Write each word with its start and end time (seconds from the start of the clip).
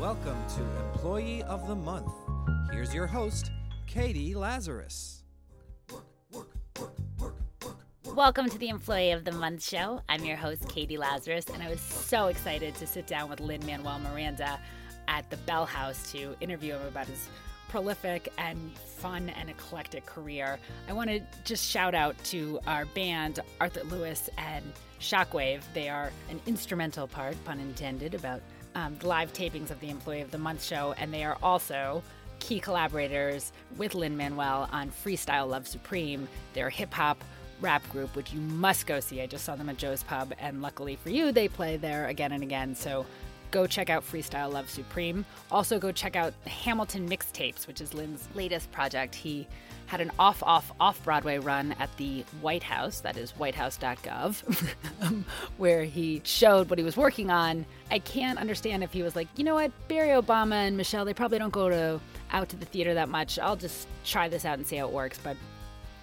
Welcome 0.00 0.38
to 0.54 0.62
Employee 0.92 1.42
of 1.42 1.66
the 1.66 1.74
Month. 1.74 2.12
Here's 2.70 2.94
your 2.94 3.08
host, 3.08 3.50
Katie 3.88 4.32
Lazarus. 4.32 5.24
Welcome 8.14 8.48
to 8.48 8.58
the 8.58 8.68
Employee 8.68 9.10
of 9.10 9.24
the 9.24 9.32
Month 9.32 9.64
show. 9.64 10.00
I'm 10.08 10.24
your 10.24 10.36
host, 10.36 10.68
Katie 10.68 10.98
Lazarus, 10.98 11.46
and 11.52 11.64
I 11.64 11.68
was 11.68 11.80
so 11.80 12.28
excited 12.28 12.76
to 12.76 12.86
sit 12.86 13.08
down 13.08 13.28
with 13.28 13.40
Lin 13.40 13.60
Manuel 13.66 13.98
Miranda 13.98 14.60
at 15.08 15.28
the 15.30 15.36
Bell 15.38 15.66
House 15.66 16.12
to 16.12 16.36
interview 16.40 16.74
him 16.74 16.86
about 16.86 17.06
his 17.06 17.28
prolific 17.68 18.32
and 18.38 18.78
fun 18.78 19.30
and 19.30 19.50
eclectic 19.50 20.06
career. 20.06 20.60
I 20.88 20.92
want 20.92 21.10
to 21.10 21.20
just 21.44 21.68
shout 21.68 21.96
out 21.96 22.14
to 22.26 22.60
our 22.68 22.84
band, 22.86 23.40
Arthur 23.60 23.82
Lewis 23.82 24.30
and 24.38 24.64
Shockwave. 25.00 25.62
They 25.74 25.88
are 25.88 26.12
an 26.30 26.40
instrumental 26.46 27.08
part, 27.08 27.36
pun 27.44 27.58
intended, 27.58 28.14
about 28.14 28.42
um, 28.74 28.96
live 29.02 29.32
tapings 29.32 29.70
of 29.70 29.80
the 29.80 29.90
Employee 29.90 30.20
of 30.20 30.30
the 30.30 30.38
Month 30.38 30.62
show, 30.62 30.94
and 30.98 31.12
they 31.12 31.24
are 31.24 31.36
also 31.42 32.02
key 32.38 32.60
collaborators 32.60 33.52
with 33.76 33.94
Lin 33.94 34.16
Manuel 34.16 34.68
on 34.72 34.90
Freestyle 34.90 35.48
Love 35.48 35.66
Supreme, 35.66 36.28
their 36.54 36.70
hip 36.70 36.92
hop 36.92 37.22
rap 37.60 37.88
group, 37.90 38.14
which 38.14 38.32
you 38.32 38.40
must 38.40 38.86
go 38.86 39.00
see. 39.00 39.20
I 39.20 39.26
just 39.26 39.44
saw 39.44 39.56
them 39.56 39.68
at 39.68 39.76
Joe's 39.76 40.02
Pub, 40.02 40.32
and 40.38 40.62
luckily 40.62 40.96
for 40.96 41.10
you, 41.10 41.32
they 41.32 41.48
play 41.48 41.76
there 41.76 42.06
again 42.06 42.32
and 42.32 42.42
again. 42.42 42.74
So 42.74 43.04
go 43.50 43.66
check 43.66 43.90
out 43.90 44.04
Freestyle 44.04 44.52
Love 44.52 44.68
Supreme. 44.70 45.24
Also, 45.50 45.78
go 45.78 45.92
check 45.92 46.16
out 46.16 46.34
Hamilton 46.46 47.08
Mixtapes, 47.08 47.66
which 47.66 47.80
is 47.80 47.94
Lin's 47.94 48.28
latest 48.34 48.70
project. 48.72 49.14
He 49.14 49.46
had 49.86 50.00
an 50.02 50.12
off, 50.18 50.42
off, 50.42 50.70
off 50.78 51.02
Broadway 51.02 51.38
run 51.38 51.74
at 51.78 51.94
the 51.96 52.22
White 52.42 52.62
House, 52.62 53.00
that 53.00 53.16
is 53.16 53.30
whitehouse.gov, 53.32 54.74
um, 55.00 55.24
where 55.56 55.84
he 55.84 56.20
showed 56.24 56.68
what 56.68 56.78
he 56.78 56.84
was 56.84 56.96
working 56.96 57.30
on. 57.30 57.64
I 57.90 57.98
can't 57.98 58.38
understand 58.38 58.84
if 58.84 58.92
he 58.92 59.02
was 59.02 59.16
like, 59.16 59.28
you 59.36 59.44
know 59.44 59.54
what, 59.54 59.72
Barry 59.88 60.10
Obama 60.10 60.66
and 60.66 60.76
Michelle, 60.76 61.06
they 61.06 61.14
probably 61.14 61.38
don't 61.38 61.52
go 61.52 61.70
to 61.70 62.00
out 62.32 62.50
to 62.50 62.56
the 62.56 62.66
theater 62.66 62.92
that 62.94 63.08
much. 63.08 63.38
I'll 63.38 63.56
just 63.56 63.88
try 64.04 64.28
this 64.28 64.44
out 64.44 64.58
and 64.58 64.66
see 64.66 64.76
how 64.76 64.86
it 64.86 64.92
works. 64.92 65.18
But 65.22 65.36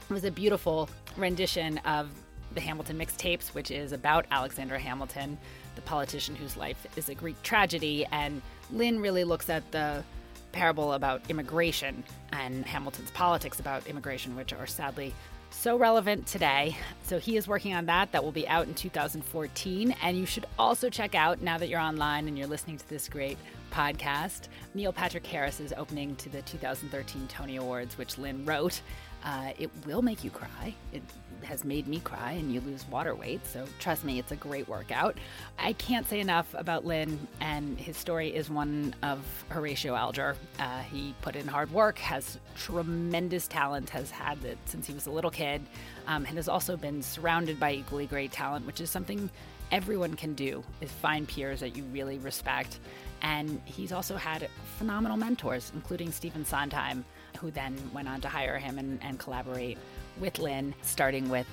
it 0.10 0.14
was 0.14 0.24
a 0.24 0.32
beautiful 0.32 0.90
rendition 1.16 1.78
of 1.80 2.10
the 2.56 2.62
Hamilton 2.62 2.98
mixtapes, 2.98 3.50
which 3.50 3.70
is 3.70 3.92
about 3.92 4.26
Alexander 4.32 4.78
Hamilton, 4.78 5.38
the 5.76 5.82
politician 5.82 6.36
whose 6.36 6.58
life 6.58 6.88
is 6.98 7.10
a 7.10 7.16
Greek 7.16 7.42
tragedy. 7.44 8.06
And 8.12 8.42
Lin 8.72 9.00
really 9.00 9.24
looks 9.24 9.50
at 9.50 9.70
the 9.72 10.04
parable 10.52 10.94
about 10.94 11.22
immigration 11.30 12.04
and 12.32 12.66
Hamilton's 12.66 13.12
politics 13.12 13.60
about 13.60 13.86
immigration, 13.88 14.36
which 14.36 14.54
are 14.54 14.66
sadly 14.66 15.14
so 15.52 15.78
relevant 15.78 16.28
today. 16.28 16.78
So 17.04 17.20
he 17.20 17.38
is 17.38 17.48
working 17.48 17.74
on 17.74 17.86
that. 17.88 18.12
That 18.12 18.24
will 18.24 18.32
be 18.32 18.48
out 18.48 18.68
in 18.68 18.74
2014. 18.74 19.96
And 20.02 20.18
you 20.18 20.26
should 20.26 20.46
also 20.58 20.90
check 20.90 21.16
out, 21.16 21.42
now 21.42 21.58
that 21.58 21.70
you're 21.70 21.80
online 21.80 22.28
and 22.28 22.38
you're 22.38 22.48
listening 22.48 22.78
to 22.78 22.90
this 22.90 23.08
great 23.08 23.38
podcast, 23.72 24.48
Neil 24.74 24.94
Patrick 24.94 25.26
Harris 25.26 25.60
is 25.60 25.74
opening 25.76 26.16
to 26.18 26.30
the 26.30 26.42
2013 26.44 27.28
Tony 27.28 27.58
Awards, 27.58 27.98
which 27.98 28.18
Lin 28.18 28.46
wrote. 28.46 28.82
Uh, 29.24 29.52
it 29.58 29.72
will 29.88 30.04
make 30.04 30.24
you 30.24 30.30
cry. 30.30 30.76
It 30.94 31.02
has 31.46 31.64
made 31.64 31.88
me 31.88 32.00
cry, 32.00 32.34
and 32.34 32.52
you 32.52 32.62
lose 32.62 32.86
water 32.90 33.16
weight. 33.16 33.46
So 33.46 33.66
trust 33.80 34.04
me, 34.04 34.20
it's 34.20 34.32
a 34.32 34.36
great 34.36 34.68
workout. 34.68 35.18
I 35.58 35.74
can't 35.74 36.08
say 36.08 36.20
enough 36.20 36.54
about 36.54 36.86
Lin, 36.86 37.28
and 37.40 37.80
his 37.80 37.98
story 37.98 38.36
is 38.36 38.50
one 38.50 38.94
of 39.04 39.20
Horatio 39.50 39.96
Alger. 39.96 40.36
Uh, 40.60 40.80
he 40.82 41.14
put 41.22 41.36
in 41.36 41.48
hard 41.48 41.72
work, 41.72 41.98
has 42.00 42.40
tremendous 42.56 43.48
talent, 43.48 43.90
has 43.92 44.12
had 44.12 44.44
it 44.44 44.58
since 44.66 44.88
he 44.88 44.94
was 44.94 45.08
a 45.08 45.12
little 45.12 45.32
kid, 45.32 45.62
um, 46.08 46.26
and 46.26 46.36
has 46.36 46.48
also 46.48 46.76
been 46.76 47.02
surrounded 47.02 47.60
by 47.60 47.74
equally 47.74 48.08
great 48.08 48.32
talent, 48.32 48.66
which 48.66 48.82
is 48.82 48.90
something 48.90 49.30
everyone 49.72 50.14
can 50.14 50.34
do 50.34 50.64
is 50.82 50.92
find 50.92 51.28
peers 51.28 51.60
that 51.60 51.76
you 51.76 51.84
really 51.86 52.20
respect. 52.20 52.80
And 53.22 53.62
he's 53.66 53.92
also 53.92 54.16
had 54.16 54.48
phenomenal 54.78 55.18
mentors, 55.18 55.72
including 55.74 56.12
Stephen 56.12 56.46
Sondheim, 56.46 57.04
who 57.40 57.52
then 57.52 57.76
went 57.94 58.08
on 58.08 58.22
to 58.22 58.30
hire 58.30 58.58
him 58.58 58.78
and, 58.78 59.00
and 59.02 59.18
collaborate 59.18 59.78
with 60.20 60.40
Lin, 60.40 60.74
starting 60.82 61.30
with 61.30 61.48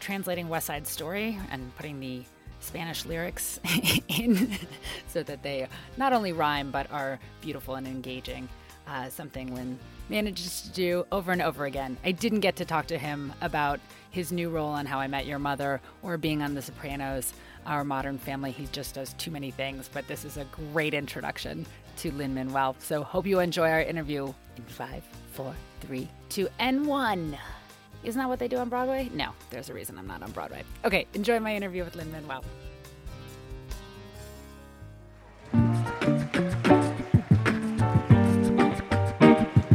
translating 0.00 0.48
West 0.48 0.66
Side 0.66 0.86
Story 0.86 1.38
and 1.50 1.74
putting 1.76 1.98
the 2.00 2.22
Spanish 2.60 3.04
lyrics 3.04 3.60
in 4.08 4.56
so 5.08 5.22
that 5.22 5.42
they 5.42 5.66
not 5.96 6.12
only 6.12 6.32
rhyme 6.32 6.70
but 6.70 6.90
are 6.90 7.18
beautiful 7.40 7.74
and 7.74 7.86
engaging. 7.86 8.48
Uh, 8.86 9.08
something 9.08 9.54
Lin 9.54 9.78
manages 10.10 10.62
to 10.62 10.70
do 10.70 11.06
over 11.10 11.32
and 11.32 11.40
over 11.40 11.64
again. 11.64 11.96
I 12.04 12.12
didn't 12.12 12.40
get 12.40 12.56
to 12.56 12.64
talk 12.64 12.86
to 12.88 12.98
him 12.98 13.32
about 13.40 13.80
his 14.10 14.30
new 14.30 14.50
role 14.50 14.68
on 14.68 14.84
How 14.84 15.00
I 15.00 15.06
Met 15.06 15.26
Your 15.26 15.38
Mother 15.38 15.80
or 16.02 16.18
being 16.18 16.42
on 16.42 16.54
The 16.54 16.60
Sopranos, 16.60 17.32
our 17.66 17.82
modern 17.82 18.18
family. 18.18 18.50
He 18.50 18.66
just 18.72 18.94
does 18.94 19.14
too 19.14 19.30
many 19.30 19.50
things, 19.50 19.88
but 19.92 20.06
this 20.06 20.24
is 20.24 20.36
a 20.36 20.44
great 20.72 20.92
introduction 20.92 21.64
to 21.98 22.12
Lin 22.12 22.34
Manuel. 22.34 22.76
So 22.78 23.02
hope 23.02 23.26
you 23.26 23.40
enjoy 23.40 23.70
our 23.70 23.80
interview 23.80 24.32
in 24.56 24.64
five, 24.64 25.02
four, 25.32 25.54
three, 25.80 26.08
two, 26.28 26.48
and 26.58 26.86
one. 26.86 27.38
Isn't 28.04 28.20
that 28.20 28.28
what 28.28 28.38
they 28.38 28.48
do 28.48 28.58
on 28.58 28.68
Broadway? 28.68 29.10
No, 29.14 29.30
there's 29.50 29.70
a 29.70 29.74
reason 29.74 29.98
I'm 29.98 30.06
not 30.06 30.22
on 30.22 30.30
Broadway. 30.32 30.62
Okay, 30.84 31.06
enjoy 31.14 31.40
my 31.40 31.56
interview 31.56 31.84
with 31.84 31.96
Lin 31.96 32.12
Manuel. 32.12 32.44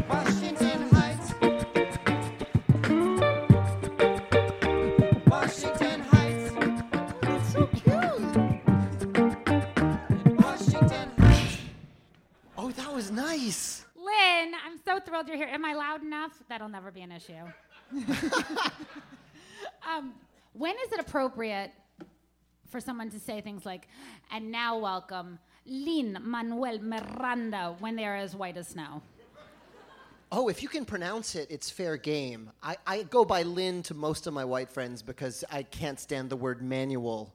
Washington 0.07 0.89
Heights. 0.91 1.33
Washington 5.25 6.01
Heights. 6.01 6.51
So 7.51 7.65
cute. 7.65 8.21
Washington 10.37 11.11
Heights. 11.17 11.57
Oh, 12.57 12.69
that 12.71 12.93
was 12.93 13.09
nice. 13.09 13.85
Lin, 13.95 14.53
I'm 14.65 14.77
so 14.85 14.99
thrilled 14.99 15.27
you're 15.27 15.37
here. 15.37 15.49
Am 15.51 15.65
I 15.65 15.73
loud 15.73 16.03
enough? 16.03 16.43
That'll 16.47 16.69
never 16.69 16.91
be 16.91 17.01
an 17.01 17.11
issue. 17.11 17.33
um, 19.87 20.13
when 20.53 20.75
is 20.85 20.91
it 20.91 20.99
appropriate 20.99 21.71
for 22.69 22.79
someone 22.79 23.09
to 23.09 23.19
say 23.19 23.41
things 23.41 23.65
like, 23.65 23.87
and 24.31 24.51
now 24.51 24.77
welcome 24.77 25.39
Lin 25.65 26.17
Manuel 26.21 26.79
Miranda 26.79 27.75
when 27.79 27.95
they 27.95 28.05
are 28.05 28.15
as 28.15 28.35
white 28.35 28.57
as 28.57 28.67
snow? 28.69 29.01
Oh, 30.31 30.47
if 30.47 30.61
you 30.61 30.69
can 30.69 30.85
pronounce 30.85 31.33
it, 31.33 31.49
it's 31.49 31.71
fair 31.71 31.97
game. 31.97 32.51
I, 32.61 32.77
I 32.85 33.03
go 33.03 33.25
by 33.25 33.41
Lin 33.41 33.81
to 33.83 33.95
most 33.95 34.27
of 34.27 34.33
my 34.33 34.45
white 34.45 34.69
friends 34.69 35.01
because 35.01 35.43
I 35.51 35.63
can't 35.63 35.99
stand 35.99 36.29
the 36.29 36.35
word 36.35 36.61
manual 36.61 37.33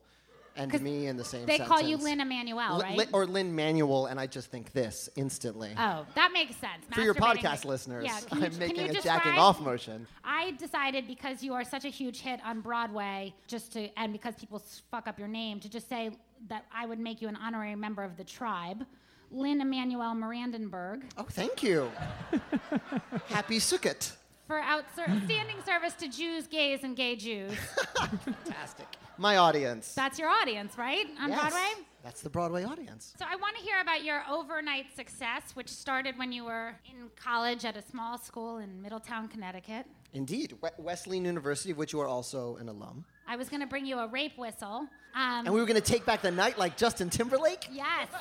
and 0.57 0.81
me 0.83 1.07
in 1.07 1.17
the 1.17 1.25
same 1.25 1.47
They 1.47 1.59
sentence. 1.59 1.69
call 1.69 1.81
you 1.83 1.97
Lin 1.97 2.21
Emanuel, 2.21 2.77
Li- 2.77 2.83
right? 2.83 2.99
li- 2.99 3.07
or 3.13 3.27
Lynn 3.27 3.55
Manual, 3.55 4.07
and 4.07 4.21
I 4.21 4.27
just 4.27 4.51
think 4.51 4.73
this 4.73 5.09
instantly. 5.17 5.73
oh, 5.79 6.07
that 6.15 6.31
makes 6.33 6.57
sense. 6.57 6.85
For 6.93 7.01
your 7.01 7.15
Masturbating- 7.15 7.39
podcast 7.39 7.65
listeners, 7.65 8.05
yeah, 8.05 8.21
can 8.21 8.39
you- 8.39 8.45
I'm 8.45 8.51
can 8.51 8.59
making 8.61 8.77
you 8.85 8.91
a 8.91 8.95
describe- 8.95 9.23
jacking 9.25 9.39
off 9.39 9.61
motion. 9.61 10.07
I 10.25 10.53
decided 10.53 11.07
because 11.07 11.43
you 11.43 11.55
are 11.55 11.65
such 11.65 11.85
a 11.85 11.89
huge 11.89 12.21
hit 12.21 12.41
on 12.45 12.61
Broadway, 12.61 13.35
just 13.49 13.73
to 13.73 13.89
and 13.99 14.13
because 14.13 14.35
people 14.37 14.59
s- 14.59 14.83
fuck 14.91 15.09
up 15.09 15.19
your 15.19 15.29
name, 15.29 15.61
to 15.61 15.69
just 15.69 15.89
say 15.89 16.11
that 16.49 16.67
I 16.75 16.87
would 16.87 16.99
make 16.99 17.21
you 17.23 17.29
an 17.29 17.37
honorary 17.37 17.75
member 17.75 18.03
of 18.03 18.17
the 18.17 18.25
tribe, 18.25 18.85
Lynn 19.31 19.61
Emanuel 19.61 20.15
Mirandenburg, 20.15 21.03
Oh, 21.19 21.25
thank 21.29 21.63
you. 21.63 21.91
Happy 23.27 23.59
Sukkot. 23.59 24.13
for 24.47 24.61
outstanding 24.63 25.57
service 25.65 25.95
to 25.95 26.07
Jews, 26.09 26.47
gays, 26.47 26.85
and 26.85 26.95
gay 26.97 27.17
Jews. 27.17 27.53
Fantastic. 28.25 28.87
My 29.19 29.37
audience. 29.37 29.95
That's 29.95 30.19
your 30.19 30.29
audience, 30.29 30.77
right? 30.77 31.07
On 31.21 31.31
Yes, 31.31 31.41
Broadway. 31.41 31.85
That's 32.03 32.21
the 32.21 32.31
Broadway 32.31 32.65
audience. 32.65 33.15
So 33.19 33.25
I 33.29 33.37
want 33.37 33.57
to 33.57 33.63
hear 33.63 33.81
about 33.81 34.05
your 34.05 34.23
overnight 34.31 34.95
success, 34.95 35.43
which 35.55 35.69
started 35.69 36.19
when 36.19 36.33
you 36.33 36.45
were 36.45 36.75
in 36.91 37.09
college 37.17 37.65
at 37.65 37.77
a 37.77 37.83
small 37.83 38.19
school 38.19 38.59
in 38.59 38.83
Middletown, 38.83 39.29
Connecticut. 39.29 39.87
Indeed. 40.13 40.55
We- 40.61 40.69
Wesleyan 40.79 41.25
University, 41.25 41.71
of 41.71 41.79
which 41.79 41.93
you 41.93 42.01
are 42.01 42.09
also 42.09 42.57
an 42.57 42.69
alum. 42.69 43.05
I 43.27 43.37
was 43.37 43.49
going 43.49 43.61
to 43.61 43.67
bring 43.67 43.87
you 43.87 43.99
a 43.99 44.07
rape 44.07 44.37
whistle. 44.37 44.87
Um, 45.15 45.47
And 45.47 45.55
we 45.55 45.61
were 45.61 45.67
going 45.67 45.81
to 45.81 45.93
take 45.93 46.05
back 46.05 46.21
the 46.23 46.31
night 46.31 46.59
like 46.59 46.77
Justin 46.77 47.09
Timberlake? 47.09 47.69
Yes. 47.73 48.09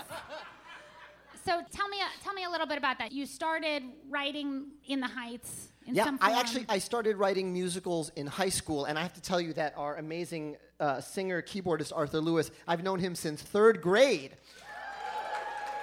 So 1.46 1.62
tell 1.72 1.90
me, 1.90 1.98
tell 2.24 2.34
me 2.34 2.46
a 2.46 2.50
little 2.50 2.68
bit 2.68 2.78
about 2.78 3.00
that. 3.00 3.12
You 3.12 3.26
started 3.26 3.84
writing 4.10 4.68
in 4.88 5.02
the 5.02 5.08
Heights 5.08 5.70
in 5.86 5.96
Yeah, 5.96 6.16
I 6.22 6.40
actually 6.40 6.66
I 6.70 6.78
started 6.78 7.18
writing 7.18 7.52
musicals 7.52 8.12
in 8.16 8.28
high 8.28 8.50
school, 8.50 8.86
and 8.86 8.98
I 8.98 9.02
have 9.02 9.14
to 9.14 9.22
tell 9.22 9.42
you 9.42 9.52
that 9.54 9.74
our 9.76 9.98
amazing 9.98 10.56
uh, 10.80 11.02
singer 11.02 11.42
keyboardist 11.42 11.92
Arthur 11.94 12.22
Lewis, 12.22 12.50
I've 12.66 12.84
known 12.84 13.00
him 13.00 13.14
since 13.14 13.42
third 13.42 13.82
grade, 13.82 14.38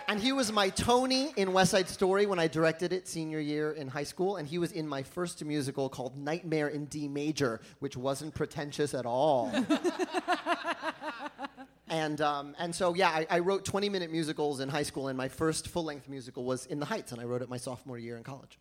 and 0.09 0.19
he 0.19 0.33
was 0.33 0.51
my 0.51 0.71
Tony 0.71 1.33
in 1.37 1.53
West 1.53 1.73
Side 1.73 1.91
Story 1.91 2.25
when 2.25 2.39
I 2.39 2.49
directed 2.49 2.95
it 2.95 3.07
senior 3.07 3.39
year 3.39 3.73
in 3.73 3.87
high 3.87 4.05
school, 4.05 4.37
and 4.37 4.49
he 4.49 4.57
was 4.57 4.73
in 4.73 4.89
my 4.89 5.03
first 5.03 5.45
musical 5.45 5.91
called 5.91 6.17
Nightmare 6.17 6.69
in 6.69 6.87
D 6.87 7.07
Major, 7.07 7.61
which 7.81 7.99
wasn't 7.99 8.35
pretentious 8.35 8.95
at 8.95 9.05
all. 9.05 9.53
And, 11.90 12.20
um, 12.20 12.54
and 12.58 12.75
so, 12.75 12.94
yeah, 12.94 13.10
I, 13.10 13.26
I 13.28 13.38
wrote 13.40 13.64
20 13.64 13.88
minute 13.88 14.12
musicals 14.12 14.60
in 14.60 14.69
high 14.69 14.84
school, 14.84 15.08
and 15.08 15.19
my 15.19 15.28
first 15.28 15.69
full 15.69 15.84
length 15.84 16.08
musical 16.08 16.44
was 16.44 16.66
In 16.66 16.78
the 16.78 16.87
Heights, 16.87 17.10
and 17.12 17.20
I 17.20 17.25
wrote 17.25 17.42
it 17.42 17.50
my 17.50 17.56
sophomore 17.56 17.98
year 17.98 18.16
in 18.16 18.22
college. 18.22 18.58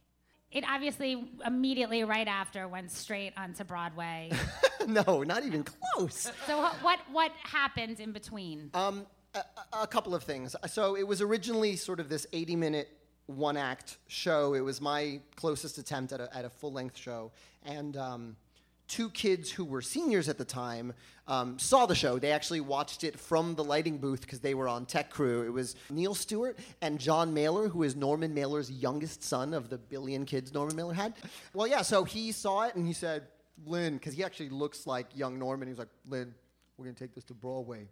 It 0.51 0.63
obviously 0.67 1.29
immediately 1.45 2.03
right 2.03 2.27
after 2.27 2.67
went 2.67 2.91
straight 2.91 3.33
onto 3.37 3.63
Broadway. 3.63 4.31
no, 4.87 5.21
not 5.21 5.45
even 5.45 5.63
close. 5.63 6.31
so 6.47 6.59
wh- 6.63 6.83
what 6.83 6.99
what 7.11 7.31
happened 7.43 7.99
in 7.99 8.11
between? 8.11 8.71
Um, 8.73 9.05
a, 9.35 9.43
a 9.83 9.87
couple 9.87 10.15
of 10.15 10.23
things. 10.23 10.55
So 10.67 10.95
it 10.95 11.07
was 11.07 11.21
originally 11.21 11.75
sort 11.75 11.99
of 11.99 12.09
this 12.09 12.25
80 12.33 12.55
minute 12.55 12.89
one 13.27 13.57
act 13.57 13.97
show. 14.07 14.55
It 14.55 14.61
was 14.61 14.81
my 14.81 15.21
closest 15.35 15.77
attempt 15.77 16.13
at 16.13 16.19
a, 16.19 16.35
at 16.35 16.45
a 16.45 16.49
full 16.49 16.73
length 16.73 16.97
show. 16.97 17.31
And 17.63 17.95
um, 17.95 18.35
two 18.89 19.09
kids 19.11 19.49
who 19.49 19.63
were 19.63 19.81
seniors 19.81 20.27
at 20.27 20.37
the 20.37 20.43
time 20.43 20.93
um, 21.27 21.57
saw 21.59 21.85
the 21.85 21.95
show. 21.95 22.19
They 22.19 22.31
actually 22.31 22.59
watched 22.59 23.03
it 23.03 23.17
from 23.17 23.55
the 23.55 23.63
lighting 23.63 23.99
booth 23.99 24.21
because 24.21 24.39
they 24.39 24.55
were 24.55 24.67
on 24.67 24.85
tech 24.85 25.11
crew. 25.11 25.43
It 25.43 25.53
was 25.53 25.75
Neil 25.89 26.15
Stewart 26.15 26.57
and 26.81 26.99
John 26.99 27.33
Mailer, 27.33 27.69
who 27.69 27.83
is 27.83 27.95
Norman 27.95 28.33
Mailer's 28.33 28.69
youngest 28.69 29.23
son 29.23 29.53
of 29.53 29.69
the 29.69 29.77
billion 29.77 30.25
kids 30.25 30.53
Norman 30.53 30.75
Mailer 30.75 30.93
had. 30.93 31.13
Well, 31.53 31.67
yeah, 31.67 31.83
so 31.83 32.03
he 32.03 32.31
saw 32.31 32.63
it 32.63 32.75
and 32.75 32.85
he 32.85 32.93
said, 32.93 33.27
Lin, 33.65 33.93
because 33.93 34.13
he 34.13 34.23
actually 34.23 34.49
looks 34.49 34.87
like 34.87 35.05
young 35.15 35.37
Norman. 35.37 35.67
He 35.67 35.71
was 35.71 35.79
like, 35.79 35.89
Lin, 36.07 36.33
we're 36.77 36.85
going 36.85 36.95
to 36.95 37.03
take 37.03 37.13
this 37.13 37.25
to 37.25 37.33
Broadway. 37.33 37.87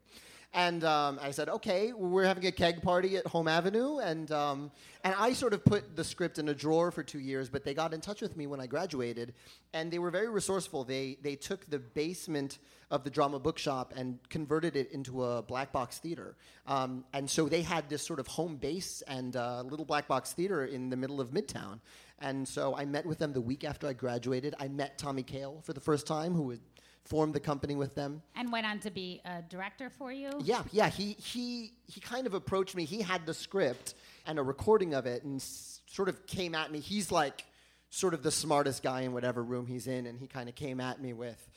And 0.57 0.83
um, 0.85 1.19
I 1.21 1.29
said, 1.29 1.49
okay, 1.49 1.93
we're 1.93 2.25
having 2.25 2.47
a 2.47 2.51
keg 2.51 2.81
party 2.81 3.15
at 3.15 3.27
Home 3.27 3.47
Avenue. 3.47 3.99
And, 3.99 4.31
um, 4.31 4.71
and 5.03 5.13
I 5.15 5.33
sort 5.33 5.53
of 5.53 5.63
put 5.63 5.95
the 5.95 6.03
script 6.03 6.39
in 6.39 6.49
a 6.49 6.53
drawer 6.55 6.89
for 6.89 7.03
two 7.03 7.19
years, 7.19 7.47
but 7.47 7.63
they 7.63 7.75
got 7.75 7.93
in 7.93 8.01
touch 8.01 8.23
with 8.23 8.35
me 8.35 8.47
when 8.47 8.59
I 8.59 8.65
graduated. 8.65 9.35
And 9.71 9.91
they 9.91 9.99
were 9.99 10.09
very 10.09 10.29
resourceful. 10.29 10.83
They, 10.83 11.19
they 11.21 11.35
took 11.35 11.69
the 11.69 11.77
basement 11.77 12.57
of 12.89 13.03
the 13.03 13.11
drama 13.11 13.37
bookshop 13.37 13.93
and 13.95 14.17
converted 14.29 14.75
it 14.75 14.91
into 14.91 15.23
a 15.23 15.43
black 15.43 15.71
box 15.71 15.99
theater. 15.99 16.35
Um, 16.65 17.05
and 17.13 17.29
so 17.29 17.47
they 17.47 17.61
had 17.61 17.87
this 17.87 18.01
sort 18.01 18.19
of 18.19 18.25
home 18.25 18.55
base 18.55 19.03
and 19.07 19.35
uh, 19.35 19.61
little 19.61 19.85
black 19.85 20.07
box 20.07 20.33
theater 20.33 20.65
in 20.65 20.89
the 20.89 20.97
middle 20.97 21.21
of 21.21 21.29
Midtown. 21.29 21.81
And 22.17 22.47
so 22.47 22.75
I 22.75 22.85
met 22.85 23.05
with 23.05 23.19
them 23.19 23.31
the 23.31 23.41
week 23.41 23.63
after 23.63 23.87
I 23.87 23.93
graduated. 23.93 24.55
I 24.59 24.69
met 24.69 24.97
Tommy 24.97 25.21
Kail 25.21 25.61
for 25.63 25.73
the 25.73 25.81
first 25.81 26.07
time, 26.07 26.33
who 26.33 26.41
was 26.41 26.59
formed 27.07 27.33
the 27.33 27.39
company 27.39 27.75
with 27.75 27.95
them. 27.95 28.21
And 28.35 28.51
went 28.51 28.65
on 28.65 28.79
to 28.79 28.91
be 28.91 29.21
a 29.25 29.41
director 29.41 29.89
for 29.89 30.11
you? 30.11 30.29
Yeah, 30.43 30.63
yeah. 30.71 30.89
He, 30.89 31.13
he, 31.13 31.71
he 31.87 31.99
kind 32.01 32.27
of 32.27 32.33
approached 32.33 32.75
me. 32.75 32.85
He 32.85 33.01
had 33.01 33.25
the 33.25 33.33
script 33.33 33.93
and 34.25 34.37
a 34.39 34.43
recording 34.43 34.93
of 34.93 35.05
it 35.05 35.23
and 35.23 35.37
s- 35.39 35.81
sort 35.87 36.09
of 36.09 36.27
came 36.27 36.53
at 36.55 36.71
me. 36.71 36.79
He's 36.79 37.11
like 37.11 37.45
sort 37.89 38.13
of 38.13 38.21
the 38.23 38.31
smartest 38.31 38.83
guy 38.83 39.01
in 39.01 39.13
whatever 39.13 39.41
room 39.41 39.65
he's 39.65 39.87
in, 39.87 40.05
and 40.05 40.19
he 40.19 40.27
kind 40.27 40.49
of 40.49 40.55
came 40.55 40.81
at 40.81 41.01
me 41.01 41.13
with, 41.13 41.47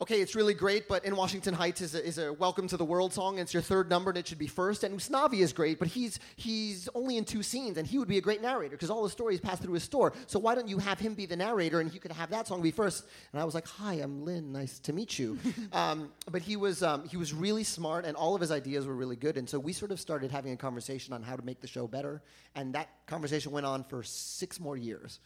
okay, 0.00 0.20
it's 0.20 0.36
really 0.36 0.54
great, 0.54 0.86
but 0.86 1.04
in 1.04 1.16
Washington 1.16 1.52
Heights 1.52 1.80
is 1.80 1.96
a, 1.96 2.04
is 2.04 2.18
a 2.18 2.32
Welcome 2.32 2.68
to 2.68 2.76
the 2.76 2.84
World 2.84 3.12
song, 3.12 3.34
and 3.34 3.40
it's 3.40 3.52
your 3.52 3.62
third 3.62 3.90
number, 3.90 4.10
and 4.10 4.18
it 4.18 4.28
should 4.28 4.38
be 4.38 4.46
first. 4.46 4.84
And 4.84 4.96
Usnavi 4.96 5.40
is 5.40 5.52
great, 5.52 5.80
but 5.80 5.88
he's, 5.88 6.20
he's 6.36 6.88
only 6.94 7.16
in 7.16 7.24
two 7.24 7.42
scenes, 7.42 7.78
and 7.78 7.86
he 7.86 7.98
would 7.98 8.06
be 8.06 8.16
a 8.16 8.20
great 8.20 8.40
narrator 8.40 8.76
because 8.76 8.90
all 8.90 9.02
the 9.02 9.10
stories 9.10 9.40
pass 9.40 9.58
through 9.58 9.74
his 9.74 9.82
store. 9.82 10.12
So 10.28 10.38
why 10.38 10.54
don't 10.54 10.68
you 10.68 10.78
have 10.78 11.00
him 11.00 11.14
be 11.14 11.26
the 11.26 11.36
narrator, 11.36 11.80
and 11.80 11.92
you 11.92 11.98
could 11.98 12.12
have 12.12 12.30
that 12.30 12.46
song 12.46 12.62
be 12.62 12.70
first? 12.70 13.06
And 13.32 13.40
I 13.40 13.44
was 13.44 13.54
like, 13.54 13.66
hi, 13.66 13.94
I'm 13.94 14.24
Lin, 14.24 14.52
nice 14.52 14.78
to 14.80 14.92
meet 14.92 15.18
you. 15.18 15.36
um, 15.72 16.12
but 16.30 16.42
he 16.42 16.54
was, 16.54 16.84
um, 16.84 17.08
he 17.08 17.16
was 17.16 17.34
really 17.34 17.64
smart, 17.64 18.04
and 18.04 18.16
all 18.16 18.36
of 18.36 18.40
his 18.40 18.52
ideas 18.52 18.86
were 18.86 18.94
really 18.94 19.16
good. 19.16 19.36
And 19.36 19.48
so 19.48 19.58
we 19.58 19.72
sort 19.72 19.90
of 19.90 19.98
started 19.98 20.30
having 20.30 20.52
a 20.52 20.56
conversation 20.56 21.12
on 21.12 21.24
how 21.24 21.34
to 21.34 21.44
make 21.44 21.60
the 21.60 21.66
show 21.66 21.88
better, 21.88 22.22
and 22.54 22.72
that 22.74 22.88
conversation 23.06 23.50
went 23.50 23.66
on 23.66 23.82
for 23.82 24.04
six 24.04 24.60
more 24.60 24.76
years. 24.76 25.18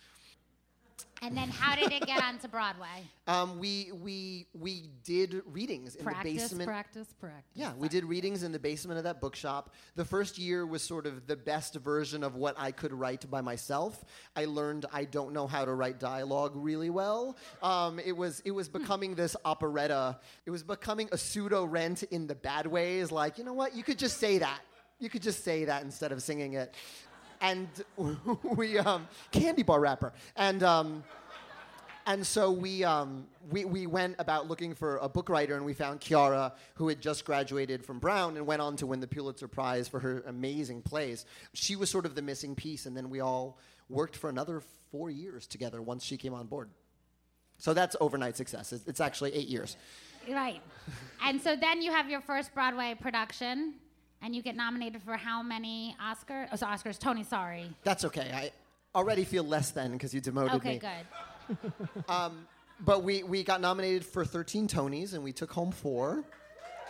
And 1.23 1.37
then 1.37 1.49
how 1.49 1.77
did 1.77 1.93
it 1.93 2.05
get 2.07 2.23
onto 2.23 2.49
Broadway? 2.49 2.87
Um, 3.29 3.61
we, 3.61 3.93
we, 4.03 4.49
we 4.53 4.91
did 5.05 5.43
readings 5.47 5.95
in 5.95 6.03
practice, 6.03 6.33
the 6.33 6.39
basement. 6.39 6.69
practice, 6.69 7.15
practice. 7.21 7.53
Yeah, 7.55 7.73
we 7.79 7.89
did 7.89 8.05
readings 8.05 8.43
in 8.43 8.51
the 8.51 8.59
basement 8.59 8.99
of 8.99 9.05
that 9.05 9.21
bookshop. 9.21 9.73
The 9.95 10.05
first 10.05 10.39
year 10.39 10.67
was 10.67 10.83
sort 10.83 11.07
of 11.07 11.29
the 11.29 11.37
best 11.37 11.77
version 11.77 12.25
of 12.25 12.35
what 12.35 12.57
I 12.59 12.73
could 12.73 12.93
write 12.93 13.31
by 13.31 13.41
myself. 13.41 14.05
I 14.35 14.47
learned 14.47 14.87
I 14.93 15.05
don't 15.05 15.33
know 15.33 15.47
how 15.47 15.65
to 15.65 15.73
write 15.73 16.01
dialogue 16.01 16.51
really 16.57 16.91
well. 16.91 17.37
Um, 17.63 18.01
it 18.01 18.17
was 18.17 18.41
it 18.45 18.51
was 18.51 18.69
becoming 18.69 19.15
this 19.15 19.37
operetta. 19.45 20.19
It 20.45 20.51
was 20.51 20.65
becoming 20.65 21.09
a 21.13 21.17
pseudo 21.17 21.65
rent 21.65 22.03
in 22.03 22.27
the 22.27 22.35
bad 22.35 22.67
ways. 22.67 23.13
Like 23.13 23.39
you 23.39 23.45
know 23.45 23.55
what, 23.55 23.77
you 23.77 23.85
could 23.85 24.01
just 24.01 24.19
say 24.19 24.39
that. 24.39 24.63
You 24.99 25.09
could 25.09 25.23
just 25.23 25.45
say 25.45 25.65
that 25.67 25.85
instead 25.85 26.11
of 26.11 26.23
singing 26.25 26.55
it. 26.55 26.75
And 27.43 27.69
we 28.57 28.79
um, 28.79 29.07
candy 29.31 29.63
bar 29.63 29.81
wrapper 29.81 30.13
and. 30.37 30.63
Um, 30.63 31.05
and 32.07 32.27
so 32.27 32.51
we, 32.51 32.83
um, 32.83 33.27
we, 33.51 33.65
we 33.65 33.87
went 33.87 34.17
about 34.19 34.49
looking 34.49 34.75
for 34.75 34.97
a 34.97 35.09
book 35.09 35.29
writer, 35.29 35.55
and 35.55 35.65
we 35.65 35.73
found 35.73 36.01
Quiara, 36.01 36.53
who 36.75 36.89
had 36.89 37.01
just 37.01 37.25
graduated 37.25 37.85
from 37.85 38.01
Brown 38.01 38.37
and 38.37 38.45
went 38.45 38.61
on 38.61 38.77
to 38.79 38.87
win 38.87 38.99
the 38.99 39.07
Pulitzer 39.07 39.47
Prize 39.47 39.87
for 39.87 40.01
her 40.01 40.25
amazing 40.27 40.83
plays. 40.83 41.27
She 41.55 41.77
was 41.77 41.91
sort 41.91 42.05
of 42.05 42.17
the 42.17 42.23
missing 42.23 42.57
piece, 42.57 42.87
and 42.87 42.97
then 42.97 43.09
we 43.09 43.21
all 43.21 43.59
worked 43.89 44.17
for 44.17 44.29
another 44.29 44.63
four 44.91 45.11
years 45.11 45.47
together 45.47 45.81
once 45.81 46.05
she 46.05 46.17
came 46.17 46.35
on 46.35 46.47
board. 46.47 46.71
So 47.59 47.73
that's 47.73 47.95
overnight 48.01 48.37
success. 48.37 48.73
It's, 48.73 48.87
it's 48.89 49.01
actually 49.01 49.33
eight 49.35 49.49
years. 49.49 49.77
Right. 50.29 50.61
and 51.25 51.41
so 51.41 51.55
then 51.55 51.83
you 51.83 51.93
have 51.93 52.11
your 52.11 52.21
first 52.21 52.55
Broadway 52.55 52.97
production, 53.01 53.75
and 54.23 54.35
you 54.35 54.43
get 54.43 54.57
nominated 54.57 55.03
for 55.03 55.17
how 55.17 55.43
many 55.43 55.97
Oscars? 56.01 56.49
Oh, 56.53 56.57
so 56.57 56.67
Oscars, 56.67 56.99
Tony, 56.99 57.25
sorry. 57.25 57.67
That's 57.83 58.05
okay. 58.05 58.31
I 58.33 58.53
already 58.97 59.25
feel 59.25 59.45
less 59.45 59.71
than 59.71 59.93
because 59.93 60.15
you 60.15 60.21
demoted 60.21 60.55
Okay, 60.57 60.71
me. 60.71 60.77
Okay, 60.77 60.97
good. 61.51 61.73
Um, 62.09 62.47
but 62.85 63.03
we, 63.03 63.23
we 63.23 63.43
got 63.43 63.61
nominated 63.61 64.05
for 64.05 64.25
13 64.25 64.67
Tonys, 64.69 65.13
and 65.15 65.23
we 65.23 65.33
took 65.33 65.51
home 65.53 65.71
four, 65.71 66.25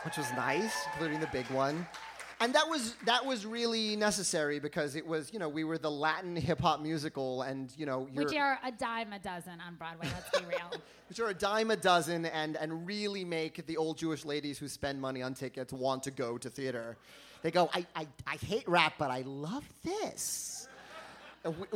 which 0.04 0.16
was 0.16 0.26
nice, 0.36 0.72
including 0.92 1.20
the 1.20 1.26
big 1.28 1.46
one. 1.46 1.86
And 2.42 2.52
that 2.56 2.68
was 2.68 2.96
that 3.06 3.24
was 3.24 3.46
really 3.46 3.94
necessary 3.94 4.58
because 4.58 4.96
it 4.96 5.06
was 5.06 5.32
you 5.32 5.38
know 5.38 5.48
we 5.48 5.62
were 5.62 5.78
the 5.78 5.90
Latin 5.90 6.34
hip 6.34 6.60
hop 6.60 6.80
musical 6.80 7.42
and 7.42 7.72
you 7.76 7.86
know 7.86 8.08
you're, 8.12 8.24
Which 8.24 8.36
are 8.36 8.58
a 8.64 8.72
dime 8.72 9.12
a 9.12 9.20
dozen 9.20 9.60
on 9.64 9.76
Broadway, 9.76 10.08
let's 10.12 10.36
be 10.36 10.44
real. 10.46 10.82
which 11.08 11.20
are 11.20 11.28
a 11.28 11.34
dime 11.34 11.70
a 11.70 11.76
dozen 11.76 12.26
and 12.26 12.56
and 12.56 12.84
really 12.84 13.24
make 13.24 13.64
the 13.66 13.76
old 13.76 13.96
Jewish 13.96 14.24
ladies 14.24 14.58
who 14.58 14.66
spend 14.66 15.00
money 15.00 15.22
on 15.22 15.34
tickets 15.34 15.72
want 15.72 16.02
to 16.02 16.10
go 16.10 16.36
to 16.36 16.50
theater. 16.50 16.96
They 17.42 17.52
go 17.52 17.70
I 17.72 17.86
I, 17.94 18.08
I 18.26 18.36
hate 18.36 18.68
rap 18.68 18.94
but 18.98 19.12
I 19.12 19.22
love 19.24 19.64
this. 19.84 20.51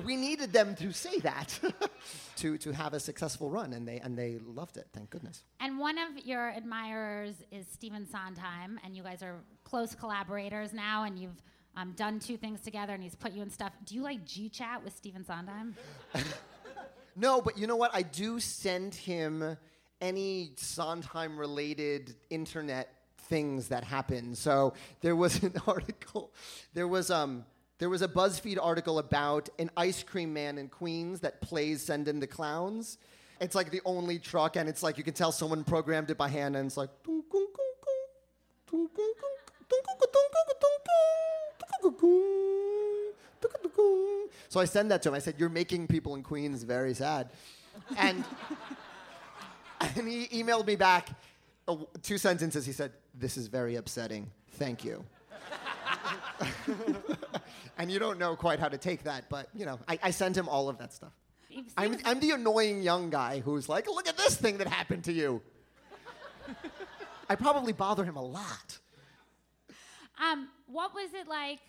We 0.04 0.16
needed 0.16 0.52
them 0.52 0.76
to 0.76 0.92
say 0.92 1.18
that 1.20 1.58
to 2.36 2.56
to 2.58 2.72
have 2.72 2.94
a 2.94 3.00
successful 3.00 3.50
run 3.50 3.72
and 3.72 3.86
they 3.86 3.98
and 3.98 4.16
they 4.16 4.38
loved 4.44 4.76
it. 4.76 4.86
Thank 4.92 5.10
goodness. 5.10 5.42
and 5.60 5.78
one 5.78 5.98
of 5.98 6.24
your 6.24 6.50
admirers 6.50 7.34
is 7.50 7.66
Stephen 7.66 8.06
Sondheim, 8.06 8.78
and 8.84 8.96
you 8.96 9.02
guys 9.02 9.22
are 9.22 9.40
close 9.64 9.94
collaborators 9.94 10.72
now, 10.72 11.04
and 11.04 11.18
you've 11.18 11.42
um, 11.76 11.92
done 11.96 12.20
two 12.20 12.36
things 12.36 12.60
together, 12.60 12.94
and 12.94 13.02
he's 13.02 13.14
put 13.16 13.32
you 13.32 13.42
in 13.42 13.50
stuff. 13.50 13.72
Do 13.84 13.94
you 13.94 14.02
like 14.02 14.24
G 14.24 14.48
Chat 14.48 14.82
with 14.84 14.96
Stephen 14.96 15.24
Sondheim? 15.24 15.74
No, 17.18 17.40
but 17.40 17.56
you 17.56 17.66
know 17.66 17.76
what? 17.76 17.92
I 17.94 18.02
do 18.02 18.38
send 18.40 18.94
him 18.94 19.56
any 20.02 20.52
Sondheim 20.56 21.38
related 21.38 22.14
internet 22.28 22.92
things 23.22 23.68
that 23.68 23.84
happen. 23.84 24.34
So 24.34 24.74
there 25.00 25.16
was 25.16 25.42
an 25.42 25.54
article. 25.66 26.30
There 26.74 26.86
was 26.86 27.10
um 27.10 27.46
there 27.78 27.90
was 27.90 28.02
a 28.02 28.08
BuzzFeed 28.08 28.58
article 28.60 28.98
about 28.98 29.48
an 29.58 29.70
ice 29.76 30.02
cream 30.02 30.32
man 30.32 30.56
in 30.56 30.68
Queens 30.68 31.20
that 31.20 31.40
plays 31.40 31.82
Send 31.82 32.08
in 32.08 32.20
the 32.20 32.26
Clowns. 32.26 32.98
It's 33.38 33.54
like 33.54 33.70
the 33.70 33.82
only 33.84 34.18
truck, 34.18 34.56
and 34.56 34.66
it's 34.68 34.82
like 34.82 34.96
you 34.96 35.04
can 35.04 35.12
tell 35.12 35.30
someone 35.30 35.62
programmed 35.62 36.10
it 36.10 36.16
by 36.16 36.28
hand, 36.28 36.56
and 36.56 36.66
it's 36.66 36.76
like. 36.76 36.88
So 44.48 44.60
I 44.60 44.64
send 44.64 44.90
that 44.90 45.02
to 45.02 45.10
him. 45.10 45.14
I 45.14 45.18
said, 45.18 45.34
"You're 45.36 45.50
making 45.50 45.86
people 45.86 46.14
in 46.14 46.22
Queens 46.22 46.62
very 46.62 46.94
sad," 46.94 47.30
and 47.98 48.24
and 49.80 50.08
he 50.08 50.28
emailed 50.28 50.66
me 50.66 50.76
back 50.76 51.10
uh, 51.68 51.76
two 52.02 52.16
sentences. 52.16 52.64
He 52.64 52.72
said, 52.72 52.92
"This 53.14 53.36
is 53.36 53.48
very 53.48 53.76
upsetting. 53.76 54.30
Thank 54.52 54.82
you." 54.82 55.04
and 57.78 57.90
you 57.90 57.98
don't 57.98 58.18
know 58.18 58.36
quite 58.36 58.58
how 58.58 58.68
to 58.68 58.78
take 58.78 59.04
that, 59.04 59.28
but 59.28 59.48
you 59.54 59.66
know, 59.66 59.78
I, 59.88 59.98
I 60.02 60.10
sent 60.10 60.36
him 60.36 60.48
all 60.48 60.68
of 60.68 60.78
that 60.78 60.92
stuff. 60.92 61.12
I'm, 61.76 61.96
I'm 62.04 62.20
the 62.20 62.32
annoying 62.32 62.82
young 62.82 63.08
guy 63.08 63.40
who's 63.40 63.68
like, 63.68 63.86
"Look 63.86 64.08
at 64.08 64.16
this 64.16 64.36
thing 64.36 64.58
that 64.58 64.66
happened 64.68 65.04
to 65.04 65.12
you." 65.12 65.40
I 67.30 67.34
probably 67.34 67.72
bother 67.72 68.04
him 68.04 68.16
a 68.16 68.24
lot. 68.24 68.78
Um, 70.18 70.48
what 70.66 70.94
was 70.94 71.12
it 71.14 71.28
like 71.28 71.60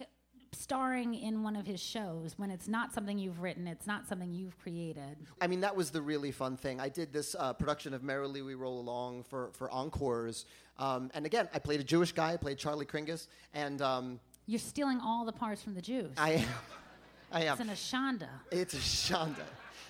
starring 0.53 1.13
in 1.13 1.43
one 1.43 1.55
of 1.55 1.65
his 1.65 1.81
shows 1.81 2.33
when 2.37 2.49
it's 2.51 2.67
not 2.67 2.93
something 2.93 3.17
you've 3.17 3.41
written, 3.41 3.67
it's 3.67 3.87
not 3.87 4.07
something 4.07 4.33
you've 4.33 4.57
created? 4.59 5.17
I 5.41 5.47
mean, 5.47 5.61
that 5.61 5.75
was 5.75 5.91
the 5.91 6.01
really 6.01 6.31
fun 6.31 6.57
thing. 6.57 6.79
I 6.79 6.89
did 6.89 7.11
this 7.11 7.35
uh, 7.37 7.53
production 7.53 7.93
of 7.93 8.03
Merrily 8.03 8.41
We 8.41 8.55
Roll 8.55 8.79
Along 8.79 9.23
for, 9.23 9.51
for 9.53 9.69
Encores. 9.71 10.45
Um, 10.77 11.09
and 11.13 11.25
again, 11.25 11.49
I 11.53 11.59
played 11.59 11.79
a 11.79 11.83
Jewish 11.83 12.11
guy, 12.11 12.33
I 12.33 12.37
played 12.37 12.57
Charley 12.57 12.85
Kringas, 12.85 13.27
and 13.53 13.81
um, 13.81 14.19
You're 14.47 14.59
stealing 14.59 14.99
all 15.03 15.25
the 15.25 15.33
parts 15.33 15.61
from 15.61 15.75
the 15.75 15.81
Jews. 15.81 16.11
I 16.17 16.31
am. 16.31 16.47
I 17.31 17.43
am. 17.43 17.59
it's 17.59 17.61
an 17.61 17.67
Ashanda. 17.69 18.29
It's 18.49 18.73
a 18.73 18.77
Shonda. 18.77 19.43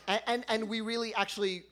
And, 0.08 0.22
and, 0.26 0.46
and 0.50 0.70
we 0.70 0.82
really 0.82 1.14
actually 1.14 1.64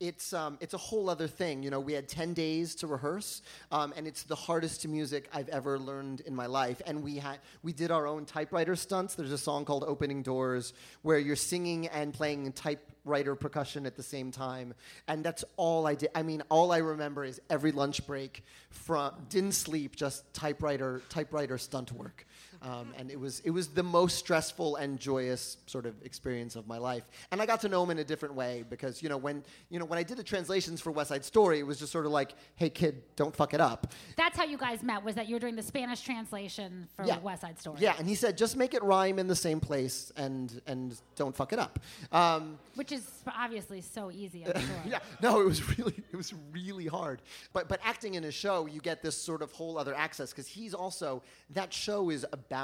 it's 0.00 0.32
um, 0.32 0.58
it's 0.60 0.74
a 0.74 0.78
whole 0.78 1.08
other 1.08 1.26
thing. 1.26 1.62
You 1.62 1.70
know, 1.70 1.80
we 1.80 1.92
had 1.92 2.08
ten 2.08 2.34
days 2.34 2.74
to 2.76 2.86
rehearse, 2.86 3.42
um, 3.72 3.94
and 3.96 4.06
it's 4.06 4.24
the 4.24 4.34
hardest 4.34 4.86
music 4.86 5.28
I've 5.32 5.48
ever 5.48 5.78
learned 5.78 6.20
in 6.20 6.34
my 6.34 6.46
life. 6.46 6.82
And 6.86 7.02
we 7.02 7.16
had 7.16 7.38
we 7.62 7.72
did 7.72 7.90
our 7.90 8.06
own 8.06 8.24
typewriter 8.26 8.76
stunts. 8.76 9.14
There's 9.14 9.32
a 9.32 9.38
song 9.38 9.64
called 9.64 9.84
"Opening 9.86 10.22
Doors" 10.22 10.74
where 11.02 11.18
you're 11.18 11.36
singing 11.36 11.88
and 11.88 12.12
playing 12.12 12.52
typewriter 12.52 13.34
percussion 13.34 13.86
at 13.86 13.96
the 13.96 14.02
same 14.02 14.30
time, 14.30 14.74
and 15.08 15.24
that's 15.24 15.44
all 15.56 15.86
I 15.86 15.94
did. 15.94 16.10
I 16.14 16.22
mean, 16.22 16.42
all 16.50 16.72
I 16.72 16.78
remember 16.78 17.24
is 17.24 17.40
every 17.48 17.72
lunch 17.72 18.06
break 18.06 18.44
from 18.70 19.12
didn't 19.30 19.52
sleep, 19.52 19.96
just 19.96 20.32
typewriter 20.34 21.02
typewriter 21.08 21.56
stunt 21.58 21.92
work. 21.92 22.26
Um, 22.62 22.92
and 22.98 23.10
it 23.10 23.18
was 23.18 23.40
it 23.40 23.50
was 23.50 23.68
the 23.68 23.82
most 23.82 24.18
stressful 24.18 24.76
and 24.76 24.98
joyous 24.98 25.56
sort 25.66 25.86
of 25.86 25.94
experience 26.04 26.56
of 26.56 26.66
my 26.66 26.78
life. 26.78 27.04
And 27.30 27.40
I 27.42 27.46
got 27.46 27.60
to 27.62 27.68
know 27.68 27.82
him 27.82 27.90
in 27.90 27.98
a 27.98 28.04
different 28.04 28.34
way 28.34 28.64
because 28.68 29.02
you 29.02 29.08
know 29.08 29.16
when 29.16 29.44
you 29.70 29.78
know 29.78 29.84
when 29.84 29.98
I 29.98 30.02
did 30.02 30.16
the 30.16 30.22
translations 30.24 30.80
for 30.80 30.90
West 30.90 31.08
Side 31.08 31.24
Story, 31.24 31.58
it 31.60 31.66
was 31.66 31.78
just 31.78 31.92
sort 31.92 32.06
of 32.06 32.12
like, 32.12 32.34
"Hey 32.56 32.70
kid, 32.70 33.02
don't 33.16 33.34
fuck 33.34 33.54
it 33.54 33.60
up." 33.60 33.92
That's 34.16 34.36
how 34.36 34.44
you 34.44 34.56
guys 34.58 34.82
met. 34.82 35.04
Was 35.04 35.14
that 35.16 35.28
you 35.28 35.34
were 35.36 35.40
doing 35.40 35.56
the 35.56 35.62
Spanish 35.62 36.00
translation 36.02 36.88
for 36.96 37.04
Yeah. 37.04 37.18
West 37.18 37.42
Side 37.42 37.58
Story? 37.60 37.78
Yeah, 37.80 37.94
and 37.98 38.08
he 38.08 38.14
said, 38.14 38.36
"Just 38.38 38.56
make 38.56 38.74
it 38.74 38.82
rhyme 38.82 39.18
in 39.18 39.26
the 39.26 39.36
same 39.36 39.60
place 39.60 40.12
and 40.16 40.60
and 40.66 41.00
don't 41.14 41.34
fuck 41.36 41.52
it 41.52 41.58
up." 41.58 41.78
Um, 42.12 42.58
Which 42.74 42.92
is 42.92 43.06
obviously 43.26 43.80
so 43.80 44.10
easy. 44.10 44.44
Sure. 44.56 44.62
yeah, 44.86 44.98
no, 45.22 45.40
it 45.40 45.44
was 45.46 45.60
really 45.78 45.94
it 46.12 46.16
was 46.16 46.32
really 46.52 46.86
hard. 46.86 47.20
But 47.52 47.68
but 47.68 47.78
acting 47.84 48.14
in 48.14 48.24
a 48.24 48.30
show, 48.30 48.66
you 48.66 48.80
get 48.80 49.02
this 49.02 49.16
sort 49.16 49.42
of 49.42 49.52
whole 49.52 49.78
other 49.78 49.94
access 49.94 50.30
because 50.30 50.46
he's 50.48 50.74
also 50.74 51.22
that 51.50 51.72
show 51.72 52.10
is 52.10 52.24
about 52.32 52.55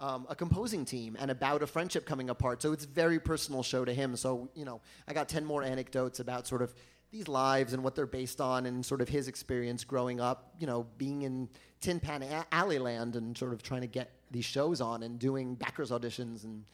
um, 0.00 0.26
a 0.28 0.34
composing 0.34 0.84
team 0.84 1.16
and 1.18 1.30
about 1.30 1.62
a 1.62 1.66
friendship 1.66 2.04
coming 2.04 2.28
apart. 2.28 2.60
So 2.60 2.72
it's 2.72 2.84
a 2.84 2.88
very 2.88 3.20
personal 3.20 3.62
show 3.62 3.84
to 3.84 3.94
him. 3.94 4.16
So 4.16 4.50
you 4.54 4.64
know, 4.64 4.80
I 5.06 5.12
got 5.12 5.28
ten 5.28 5.44
more 5.44 5.62
anecdotes 5.62 6.20
about 6.20 6.46
sort 6.46 6.62
of 6.62 6.74
these 7.12 7.28
lives 7.28 7.72
and 7.72 7.84
what 7.84 7.94
they're 7.94 8.06
based 8.06 8.40
on 8.40 8.66
and 8.66 8.84
sort 8.84 9.00
of 9.00 9.08
his 9.08 9.28
experience 9.28 9.84
growing 9.84 10.20
up. 10.20 10.54
You 10.58 10.66
know, 10.66 10.86
being 10.98 11.22
in 11.22 11.48
Tin 11.80 12.00
Pan 12.00 12.22
A- 12.22 12.46
Alley 12.50 12.78
Land 12.78 13.16
and 13.16 13.36
sort 13.36 13.52
of 13.52 13.62
trying 13.62 13.82
to 13.82 13.86
get 13.86 14.10
these 14.30 14.44
shows 14.44 14.80
on 14.80 15.02
and 15.02 15.18
doing 15.18 15.54
backers 15.54 15.90
auditions 15.90 16.44
and 16.44 16.64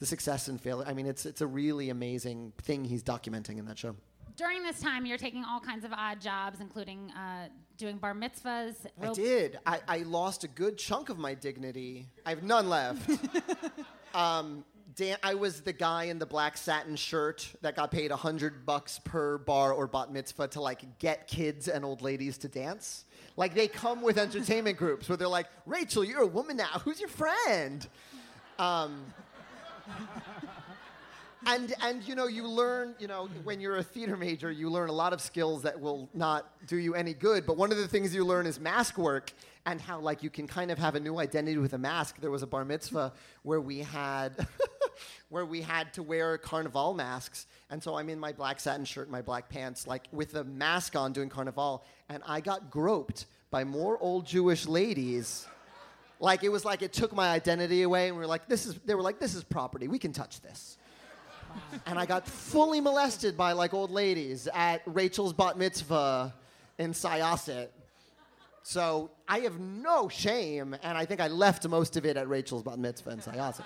the 0.00 0.06
success 0.06 0.48
and 0.48 0.60
failure. 0.60 0.84
I 0.86 0.94
mean, 0.94 1.06
it's 1.06 1.26
it's 1.26 1.42
a 1.42 1.46
really 1.46 1.90
amazing 1.90 2.52
thing 2.62 2.84
he's 2.84 3.02
documenting 3.04 3.58
in 3.58 3.66
that 3.66 3.78
show. 3.78 3.94
During 4.36 4.62
this 4.64 4.80
time, 4.80 5.06
you're 5.06 5.18
taking 5.18 5.44
all 5.44 5.60
kinds 5.60 5.84
of 5.84 5.92
odd 5.92 6.20
jobs, 6.20 6.60
including 6.60 7.10
uh, 7.12 7.48
doing 7.76 7.98
bar 7.98 8.14
mitzvahs. 8.14 8.74
I 9.00 9.06
rope- 9.06 9.14
did. 9.14 9.58
I, 9.64 9.80
I 9.86 9.98
lost 9.98 10.42
a 10.42 10.48
good 10.48 10.76
chunk 10.76 11.08
of 11.08 11.18
my 11.18 11.34
dignity. 11.34 12.08
I 12.26 12.30
have 12.30 12.42
none 12.42 12.68
left. 12.68 13.08
um, 14.14 14.64
Dan, 14.96 15.18
I 15.22 15.34
was 15.34 15.60
the 15.60 15.72
guy 15.72 16.04
in 16.04 16.18
the 16.18 16.26
black 16.26 16.56
satin 16.56 16.96
shirt 16.96 17.48
that 17.62 17.74
got 17.74 17.90
paid 17.90 18.10
a 18.10 18.16
hundred 18.16 18.64
bucks 18.64 19.00
per 19.04 19.38
bar 19.38 19.72
or 19.72 19.86
bat 19.86 20.12
mitzvah 20.12 20.48
to 20.48 20.60
like 20.60 20.98
get 20.98 21.26
kids 21.26 21.68
and 21.68 21.84
old 21.84 22.02
ladies 22.02 22.38
to 22.38 22.48
dance. 22.48 23.04
Like 23.36 23.54
they 23.54 23.66
come 23.66 24.02
with 24.02 24.18
entertainment 24.18 24.76
groups 24.78 25.08
where 25.08 25.16
they're 25.16 25.26
like, 25.26 25.46
Rachel, 25.66 26.04
you're 26.04 26.22
a 26.22 26.26
woman 26.26 26.56
now. 26.56 26.80
Who's 26.84 27.00
your 27.00 27.08
friend? 27.08 27.86
Um, 28.58 29.04
and 31.46 31.74
and 31.82 32.06
you 32.06 32.14
know 32.14 32.26
you 32.26 32.46
learn 32.46 32.94
you 32.98 33.06
know 33.06 33.28
when 33.44 33.60
you're 33.60 33.76
a 33.76 33.82
theater 33.82 34.16
major 34.16 34.50
you 34.50 34.70
learn 34.70 34.88
a 34.88 34.92
lot 34.92 35.12
of 35.12 35.20
skills 35.20 35.62
that 35.62 35.80
will 35.80 36.08
not 36.14 36.50
do 36.66 36.76
you 36.76 36.94
any 36.94 37.14
good. 37.14 37.46
But 37.46 37.56
one 37.56 37.70
of 37.70 37.78
the 37.78 37.88
things 37.88 38.14
you 38.14 38.24
learn 38.24 38.46
is 38.46 38.58
mask 38.58 38.98
work 38.98 39.32
and 39.66 39.80
how 39.80 40.00
like 40.00 40.22
you 40.22 40.30
can 40.30 40.46
kind 40.46 40.70
of 40.70 40.78
have 40.78 40.94
a 40.94 41.00
new 41.00 41.18
identity 41.18 41.58
with 41.58 41.72
a 41.72 41.78
mask. 41.78 42.20
There 42.20 42.30
was 42.30 42.42
a 42.42 42.46
bar 42.46 42.64
mitzvah 42.64 43.12
where 43.42 43.60
we 43.60 43.78
had 43.80 44.46
where 45.28 45.46
we 45.46 45.62
had 45.62 45.92
to 45.94 46.02
wear 46.02 46.38
carnival 46.38 46.94
masks. 46.94 47.46
And 47.70 47.82
so 47.82 47.96
i'm 47.96 48.08
in 48.08 48.18
my 48.18 48.32
black 48.32 48.60
satin 48.60 48.84
shirt 48.84 49.10
my 49.10 49.22
black 49.22 49.48
pants 49.48 49.86
like 49.86 50.04
with 50.12 50.34
a 50.34 50.44
mask 50.44 50.96
on 50.96 51.12
doing 51.12 51.28
carnival. 51.28 51.84
And 52.08 52.22
i 52.26 52.40
got 52.40 52.70
groped 52.70 53.26
by 53.50 53.64
more 53.64 53.98
old 53.98 54.26
jewish 54.26 54.66
ladies. 54.66 55.46
Like 56.20 56.44
it 56.44 56.48
was 56.48 56.64
like 56.64 56.82
it 56.82 56.92
took 56.92 57.14
my 57.14 57.28
identity 57.28 57.82
away. 57.82 58.08
And 58.08 58.16
we 58.16 58.20
were 58.20 58.26
like 58.26 58.48
this 58.48 58.66
is 58.66 58.78
they 58.84 58.94
were 58.94 59.02
like 59.02 59.18
this 59.18 59.34
is 59.34 59.44
property. 59.44 59.88
We 59.88 59.98
can 59.98 60.12
touch 60.12 60.40
this 60.40 60.78
and 61.86 61.98
I 61.98 62.06
got 62.06 62.26
fully 62.26 62.80
molested 62.80 63.36
by 63.36 63.52
like 63.52 63.74
old 63.74 63.90
ladies 63.90 64.48
at 64.52 64.82
Rachel's 64.86 65.32
bat 65.32 65.56
mitzvah 65.58 66.34
in 66.78 66.92
Syosset. 66.92 67.68
So 68.62 69.10
I 69.28 69.40
have 69.40 69.60
no 69.60 70.08
shame, 70.08 70.74
and 70.82 70.96
I 70.96 71.04
think 71.04 71.20
I 71.20 71.28
left 71.28 71.68
most 71.68 71.96
of 71.96 72.06
it 72.06 72.16
at 72.16 72.28
Rachel's 72.28 72.62
bat 72.62 72.78
mitzvah 72.78 73.10
in 73.10 73.18
Syosset. 73.18 73.64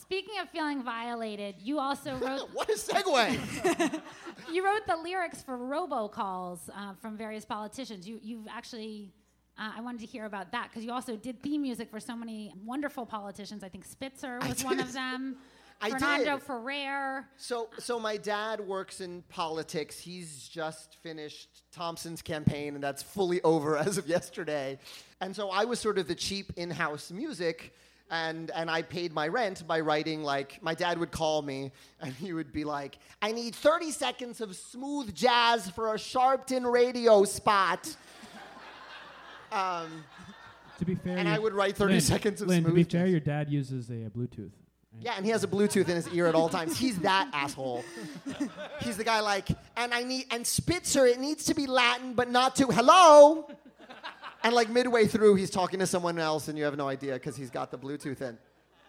Speaking 0.00 0.38
of 0.40 0.48
feeling 0.50 0.82
violated, 0.84 1.56
you 1.58 1.80
also 1.80 2.14
wrote 2.20 2.48
what 2.52 2.68
a 2.70 2.74
segue! 2.74 4.00
you 4.52 4.64
wrote 4.64 4.86
the 4.86 4.96
lyrics 4.96 5.42
for 5.42 5.58
robocalls 5.58 6.70
uh, 6.70 6.94
from 7.00 7.16
various 7.16 7.44
politicians. 7.44 8.08
You 8.08 8.20
you've 8.22 8.46
actually. 8.48 9.12
Uh, 9.58 9.72
I 9.74 9.80
wanted 9.80 10.00
to 10.00 10.06
hear 10.06 10.26
about 10.26 10.52
that 10.52 10.68
because 10.68 10.84
you 10.84 10.92
also 10.92 11.16
did 11.16 11.42
theme 11.42 11.62
music 11.62 11.90
for 11.90 11.98
so 11.98 12.14
many 12.14 12.52
wonderful 12.64 13.06
politicians. 13.06 13.64
I 13.64 13.70
think 13.70 13.86
Spitzer 13.86 14.38
I 14.42 14.48
was 14.48 14.62
one 14.62 14.76
did. 14.76 14.86
of 14.86 14.92
them. 14.92 15.36
I 15.80 15.90
Fernando 15.90 16.36
did. 16.38 16.42
Ferrer. 16.42 17.28
So, 17.36 17.68
so 17.78 17.98
my 18.00 18.16
dad 18.16 18.60
works 18.60 19.00
in 19.00 19.22
politics. 19.28 19.98
He's 19.98 20.48
just 20.48 20.96
finished 21.02 21.48
Thompson's 21.72 22.22
campaign, 22.22 22.74
and 22.74 22.82
that's 22.82 23.02
fully 23.02 23.42
over 23.44 23.76
as 23.76 23.98
of 23.98 24.08
yesterday. 24.08 24.78
And 25.20 25.34
so 25.36 25.50
I 25.50 25.64
was 25.64 25.78
sort 25.78 25.98
of 25.98 26.08
the 26.08 26.14
cheap 26.14 26.52
in-house 26.56 27.10
music, 27.10 27.74
and 28.10 28.50
and 28.52 28.70
I 28.70 28.82
paid 28.82 29.12
my 29.12 29.28
rent 29.28 29.66
by 29.66 29.80
writing 29.80 30.22
like 30.22 30.62
my 30.62 30.74
dad 30.74 30.98
would 30.98 31.10
call 31.10 31.42
me, 31.42 31.72
and 32.00 32.12
he 32.14 32.32
would 32.32 32.52
be 32.52 32.64
like, 32.64 32.98
"I 33.20 33.32
need 33.32 33.54
30 33.54 33.90
seconds 33.90 34.40
of 34.40 34.56
smooth 34.56 35.14
jazz 35.14 35.68
for 35.70 35.92
a 35.94 35.98
Sharpton 35.98 36.70
radio 36.70 37.24
spot." 37.24 37.94
Um, 39.52 40.04
To 40.80 40.84
be 40.84 40.96
fair, 40.96 41.16
And 41.16 41.28
I 41.28 41.38
would 41.38 41.54
write 41.54 41.76
30 41.76 41.92
Lin, 41.94 42.00
seconds 42.00 42.42
of 42.42 42.48
Lin, 42.48 42.64
to 42.64 42.70
be 42.70 42.82
smooth 42.82 42.90
fair, 42.90 43.02
jazz. 43.04 43.10
your 43.12 43.20
dad 43.20 43.48
uses 43.48 43.88
a, 43.90 44.06
uh 44.06 44.08
Bluetooth. 44.10 44.50
Yeah, 45.00 45.14
and 45.16 45.24
he 45.24 45.30
has 45.30 45.44
a 45.44 45.46
Bluetooth 45.46 45.88
in 45.88 45.96
his 45.96 46.08
ear 46.08 46.26
at 46.26 46.34
all 46.34 46.48
times. 46.48 46.78
He's 46.78 46.98
that 47.00 47.28
asshole. 47.32 47.84
He's 48.80 48.96
the 48.96 49.04
guy 49.04 49.20
like, 49.20 49.48
and 49.76 49.92
I 49.92 50.02
need 50.02 50.26
and 50.30 50.46
Spitzer, 50.46 51.06
it 51.06 51.20
needs 51.20 51.44
to 51.44 51.54
be 51.54 51.66
Latin, 51.66 52.14
but 52.14 52.30
not 52.30 52.56
too 52.56 52.68
hello. 52.68 53.48
And 54.42 54.54
like 54.54 54.70
midway 54.70 55.06
through, 55.06 55.34
he's 55.34 55.50
talking 55.50 55.80
to 55.80 55.86
someone 55.86 56.18
else, 56.18 56.48
and 56.48 56.56
you 56.56 56.64
have 56.64 56.76
no 56.76 56.88
idea 56.88 57.14
because 57.14 57.36
he's 57.36 57.50
got 57.50 57.70
the 57.70 57.78
Bluetooth 57.78 58.20
in. 58.20 58.38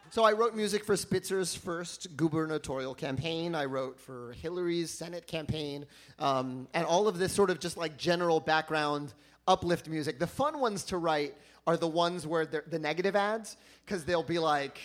So 0.10 0.24
I 0.24 0.32
wrote 0.32 0.56
music 0.56 0.86
for 0.86 0.96
Spitzer's 0.96 1.56
first 1.56 2.16
gubernatorial 2.16 2.94
campaign. 2.94 3.56
I 3.56 3.66
wrote 3.66 4.00
for 4.00 4.34
Hillary's 4.42 4.92
Senate 4.92 5.28
campaign, 5.28 5.86
um, 6.20 6.68
and 6.74 6.86
all 6.86 7.08
of 7.08 7.18
this 7.18 7.34
sort 7.34 7.50
of 7.50 7.60
just 7.60 7.76
like 7.76 7.98
general 7.98 8.40
background 8.40 9.14
uplift 9.48 9.90
music. 9.90 10.20
The 10.20 10.28
fun 10.28 10.60
ones 10.60 10.84
to 10.86 10.98
write 10.98 11.36
are 11.66 11.76
the 11.76 11.88
ones 11.88 12.26
where 12.26 12.46
the 12.46 12.80
negative 12.80 13.16
ads, 13.16 13.58
because 13.86 14.06
they'll 14.06 14.24
be 14.24 14.40
like, 14.40 14.80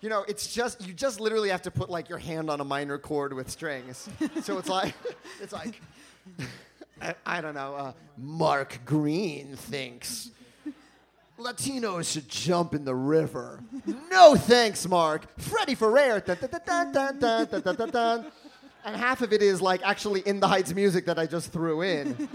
you 0.00 0.08
know, 0.08 0.24
it's 0.28 0.52
just 0.52 0.86
you 0.86 0.92
just 0.92 1.20
literally 1.20 1.48
have 1.48 1.62
to 1.62 1.70
put 1.70 1.90
like 1.90 2.08
your 2.08 2.18
hand 2.18 2.50
on 2.50 2.60
a 2.60 2.64
minor 2.64 2.98
chord 2.98 3.32
with 3.32 3.50
strings. 3.50 4.08
so 4.42 4.58
it's 4.58 4.68
like 4.68 4.94
it's 5.40 5.52
like 5.52 5.80
I, 7.00 7.14
I 7.26 7.40
don't 7.40 7.54
know. 7.54 7.74
Uh, 7.74 7.92
Mark 8.16 8.80
Green 8.84 9.56
thinks 9.56 10.30
Latinos 11.38 12.12
should 12.12 12.28
jump 12.28 12.74
in 12.74 12.84
the 12.84 12.94
river. 12.94 13.60
no 14.10 14.34
thanks, 14.34 14.86
Mark. 14.88 15.22
Freddie 15.38 15.76
Ferrer. 15.76 16.22
And 18.84 18.96
half 18.96 19.22
of 19.22 19.32
it 19.32 19.42
is 19.42 19.60
like 19.60 19.82
actually 19.82 20.20
in 20.20 20.40
the 20.40 20.48
Heights 20.48 20.74
music 20.74 21.06
that 21.06 21.18
I 21.18 21.26
just 21.26 21.52
threw 21.52 21.82
in 21.82 22.28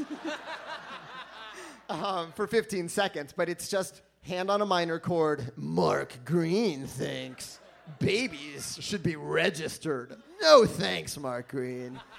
um, 1.90 2.32
for 2.34 2.48
15 2.48 2.90
seconds, 2.90 3.34
but 3.36 3.50
it's 3.50 3.68
just 3.68 4.02
hand 4.24 4.50
on 4.50 4.62
a 4.62 4.66
minor 4.66 5.00
chord. 5.00 5.52
Mark 5.56 6.18
Green 6.26 6.86
thinks 6.88 7.60
babies 8.00 8.78
should 8.82 9.04
be 9.04 9.16
registered. 9.16 10.16
No 10.42 10.66
thanks, 10.66 11.18
Mark 11.18 11.50
Green. 11.50 12.00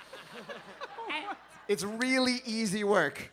It's 1.66 1.82
really 1.82 2.42
easy 2.44 2.84
work. 2.84 3.32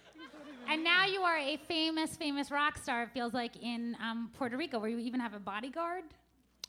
and 0.70 0.86
now 0.86 1.06
you 1.06 1.20
are 1.20 1.38
a 1.38 1.58
famous, 1.58 2.16
famous 2.16 2.50
rock 2.50 2.78
star, 2.78 3.04
it 3.04 3.10
feels 3.14 3.34
like, 3.34 3.62
in 3.62 3.98
um, 4.02 4.30
Puerto 4.38 4.56
Rico, 4.56 4.80
where 4.80 4.90
you 4.90 5.00
even 5.00 5.20
have 5.20 5.34
a 5.34 5.40
bodyguard. 5.40 6.06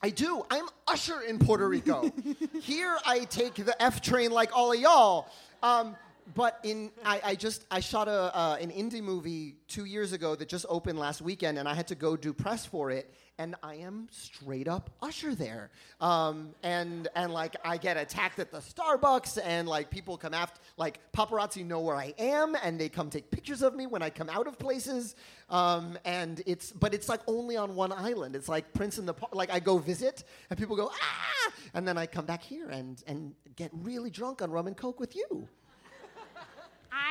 I 0.03 0.11
do. 0.11 0.45
I'm 0.51 0.65
Usher 0.89 1.21
in 1.21 1.39
Puerto 1.39 1.69
Rico. 1.69 2.11
Here 2.61 2.99
I 3.07 3.21
take 3.21 3.55
the 3.55 3.81
F 3.81 4.01
train 4.03 4.33
like 4.33 4.51
all 4.57 4.73
of 4.73 4.81
y'all. 4.81 5.29
Um, 5.63 5.95
but 6.35 6.59
in 6.63 6.91
I, 7.05 7.21
I 7.25 7.35
just 7.35 7.65
I 7.71 7.81
shot 7.81 8.09
a 8.09 8.35
uh, 8.37 8.57
an 8.61 8.71
indie 8.71 9.03
movie 9.03 9.57
two 9.69 9.85
years 9.85 10.13
ago 10.13 10.35
that 10.35 10.49
just 10.49 10.67
opened 10.69 10.99
last 10.99 11.21
weekend, 11.21 11.59
and 11.59 11.69
I 11.69 11.75
had 11.75 11.89
to 11.89 11.95
go 11.95 12.17
do 12.17 12.33
press 12.33 12.65
for 12.67 12.91
it. 12.91 13.13
And 13.39 13.57
I 13.63 13.77
am 13.77 14.09
straight 14.11 14.69
up 14.69 14.91
Usher 15.01 15.35
there, 15.35 15.71
um, 16.01 16.55
and 16.63 17.09
and 17.15 17.33
like 17.33 17.57
I 17.65 17.77
get 17.77 17.97
attacked 17.97 18.39
at 18.39 18.51
the 18.51 18.59
Starbucks, 18.59 19.39
and 19.43 19.67
like 19.69 19.91
people 19.91 20.17
come 20.17 20.35
after, 20.35 20.61
like 20.77 21.01
paparazzi 21.13 21.65
know 21.65 21.81
where 21.81 21.97
I 21.97 22.15
am, 22.19 22.55
and 22.63 22.79
they 22.79 22.89
come 22.89 23.11
take 23.11 23.31
pictures 23.31 23.63
of 23.63 23.75
me 23.75 23.87
when 23.87 24.03
I 24.03 24.11
come 24.11 24.29
out 24.29 24.47
of 24.47 24.59
places. 24.59 25.17
Um, 25.49 25.99
and 26.05 26.43
it's 26.47 26.73
but 26.73 26.95
it's 26.95 27.09
like 27.09 27.21
only 27.27 27.57
on 27.57 27.75
one 27.75 27.91
island. 27.93 28.37
It's 28.37 28.49
like 28.49 28.73
Prince 28.75 28.99
in 28.99 29.07
the 29.07 29.15
Par- 29.15 29.31
like 29.33 29.51
I 29.51 29.61
go 29.61 29.79
visit, 29.79 30.25
and 30.51 30.59
people 30.59 30.77
go 30.77 30.91
ah, 30.93 31.53
and 31.75 31.89
then 31.89 31.97
I 31.97 32.07
come 32.07 32.27
back 32.27 32.43
here 32.43 32.69
and 32.69 33.03
and 33.07 33.35
get 33.57 33.71
really 33.73 34.11
drunk 34.11 34.43
on 34.43 34.51
rum 34.51 34.67
and 34.67 34.77
coke 34.77 35.01
with 35.01 35.17
you. 35.17 35.49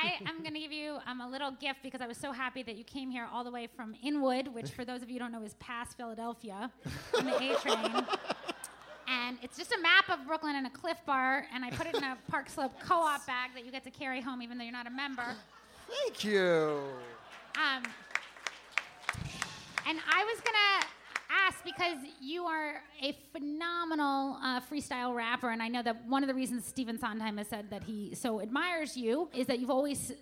I 0.02 0.18
am 0.28 0.42
going 0.42 0.54
to 0.54 0.60
give 0.60 0.72
you 0.72 0.98
um, 1.06 1.20
a 1.20 1.28
little 1.28 1.52
gift 1.52 1.80
because 1.82 2.00
I 2.00 2.06
was 2.06 2.16
so 2.16 2.32
happy 2.32 2.62
that 2.64 2.76
you 2.76 2.84
came 2.84 3.10
here 3.10 3.28
all 3.32 3.44
the 3.44 3.50
way 3.50 3.68
from 3.68 3.94
Inwood, 4.02 4.48
which, 4.48 4.70
for 4.70 4.84
those 4.84 5.02
of 5.02 5.08
you 5.08 5.14
who 5.14 5.18
don't 5.20 5.32
know, 5.32 5.42
is 5.44 5.54
past 5.54 5.96
Philadelphia 5.96 6.70
on 7.16 7.24
the 7.24 7.36
A 7.36 7.54
train. 7.60 8.06
And 9.08 9.38
it's 9.42 9.56
just 9.56 9.72
a 9.72 9.80
map 9.80 10.08
of 10.08 10.26
Brooklyn 10.26 10.56
and 10.56 10.66
a 10.66 10.70
Clif 10.70 10.96
Bar, 11.06 11.46
and 11.54 11.64
I 11.64 11.70
put 11.70 11.86
it 11.86 11.94
in 11.94 12.02
a 12.02 12.16
Park 12.30 12.48
Slope 12.48 12.72
co-op 12.80 13.26
bag 13.26 13.50
that 13.54 13.64
you 13.64 13.70
get 13.70 13.84
to 13.84 13.90
carry 13.90 14.20
home, 14.20 14.42
even 14.42 14.58
though 14.58 14.64
you're 14.64 14.72
not 14.72 14.86
a 14.86 14.90
member. 14.90 15.36
Thank 15.88 16.24
you. 16.24 16.80
Um, 17.56 17.82
and 19.86 19.98
I 20.10 20.24
was 20.24 20.40
gonna 20.40 20.86
ask 21.46 21.64
because 21.64 21.98
you 22.20 22.44
are 22.44 22.82
a 23.02 23.16
phenomenal 23.32 24.36
uh, 24.42 24.60
freestyle 24.60 25.14
rapper, 25.14 25.50
and 25.50 25.62
I 25.62 25.68
know 25.68 25.82
that 25.82 26.06
one 26.06 26.22
of 26.22 26.28
the 26.28 26.34
reasons 26.34 26.66
Stephen 26.66 26.98
Sondheim 26.98 27.38
has 27.38 27.48
said 27.48 27.70
that 27.70 27.84
he 27.84 28.14
so 28.14 28.40
admires 28.40 28.96
you 28.96 29.28
is 29.34 29.46
that 29.46 29.58
you've 29.58 29.70
always 29.70 30.12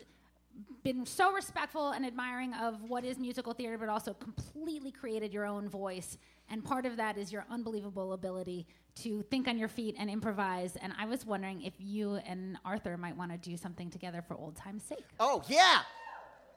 been 0.83 1.05
so 1.05 1.33
respectful 1.33 1.90
and 1.90 2.07
admiring 2.07 2.55
of 2.55 2.83
what 2.88 3.05
is 3.05 3.19
musical 3.19 3.52
theater, 3.52 3.76
but 3.76 3.88
also 3.88 4.14
completely 4.14 4.90
created 4.90 5.33
your 5.33 5.45
own 5.45 5.69
voice. 5.69 6.17
And 6.49 6.64
part 6.64 6.87
of 6.87 6.97
that 6.97 7.17
is 7.19 7.31
your 7.31 7.45
unbelievable 7.50 8.12
ability 8.12 8.67
to 8.97 9.23
think 9.31 9.47
on 9.47 9.59
your 9.59 9.69
feet 9.69 9.95
and 9.99 10.11
improvise. 10.11 10.76
And 10.76 10.93
I 10.99 11.05
was 11.05 11.25
wondering 11.25 11.62
if 11.62 11.75
you 11.79 12.14
and 12.26 12.59
Arthur 12.64 12.97
might 12.97 13.17
want 13.17 13.31
to 13.31 13.38
do 13.38 13.57
something 13.57 13.90
together 13.90 14.23
for 14.26 14.37
old 14.37 14.57
time's 14.57 14.83
sake. 14.83 15.05
Oh, 15.21 15.43
yeah. 15.49 15.81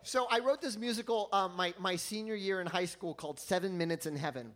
So 0.06 0.28
I 0.30 0.40
wrote 0.40 0.62
this 0.62 0.78
musical 0.78 1.30
um, 1.32 1.56
my, 1.56 1.74
my 1.80 1.96
senior 1.96 2.36
year 2.36 2.60
in 2.60 2.68
high 2.68 2.86
school 2.86 3.14
called 3.14 3.40
Seven 3.40 3.78
Minutes 3.78 4.06
in 4.06 4.18
Heaven. 4.18 4.52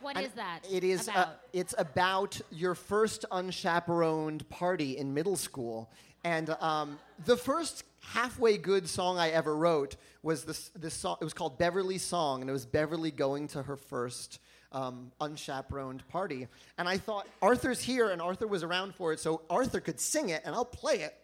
What 0.00 0.16
And 0.16 0.24
is 0.24 0.32
that? 0.32 0.60
It 0.70 0.84
is. 0.84 1.06
Uh, 1.06 1.12
about? 1.12 1.40
it's 1.52 1.74
about 1.76 2.40
your 2.50 2.74
first 2.74 3.26
unchaperoned 3.30 4.48
party 4.48 4.96
in 4.96 5.12
middle 5.12 5.36
school, 5.36 5.90
and 6.24 6.50
um, 6.60 6.98
the 7.26 7.36
first 7.36 7.84
halfway 8.00 8.56
good 8.56 8.88
song 8.88 9.18
I 9.18 9.30
ever 9.30 9.54
wrote 9.54 9.96
was 10.22 10.44
this. 10.44 10.70
This 10.74 10.94
song. 10.94 11.16
It 11.20 11.24
was 11.24 11.34
called 11.34 11.58
Beverly's 11.58 12.02
Song, 12.02 12.40
and 12.40 12.48
it 12.48 12.52
was 12.52 12.64
Beverly 12.64 13.10
going 13.10 13.48
to 13.48 13.62
her 13.62 13.76
first. 13.76 14.40
Um, 14.70 15.12
unchaperoned 15.18 16.06
party, 16.08 16.46
and 16.76 16.86
I 16.86 16.98
thought 16.98 17.26
Arthur's 17.40 17.80
here, 17.80 18.10
and 18.10 18.20
Arthur 18.20 18.46
was 18.46 18.62
around 18.62 18.94
for 18.94 19.14
it, 19.14 19.18
so 19.18 19.40
Arthur 19.48 19.80
could 19.80 19.98
sing 19.98 20.28
it, 20.28 20.42
and 20.44 20.54
I'll 20.54 20.66
play 20.66 20.96
it. 20.96 21.14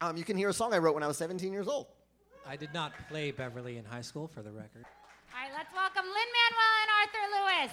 Um, 0.00 0.16
you 0.16 0.22
can 0.22 0.36
hear 0.36 0.48
a 0.48 0.52
song 0.52 0.72
I 0.72 0.78
wrote 0.78 0.94
when 0.94 1.02
I 1.02 1.08
was 1.08 1.18
17 1.18 1.52
years 1.52 1.66
old. 1.66 1.88
I 2.46 2.56
did 2.56 2.74
not 2.74 2.92
play 3.08 3.30
Beverly 3.30 3.78
in 3.78 3.84
high 3.84 4.02
school, 4.02 4.28
for 4.28 4.42
the 4.42 4.50
record. 4.50 4.84
All 4.84 5.40
right, 5.40 5.50
let's 5.56 5.72
welcome 5.74 6.04
Lin 6.04 6.12
Manuel 6.12 6.74
and 6.82 6.90
Arthur 7.00 7.26
Lewis. 7.32 7.72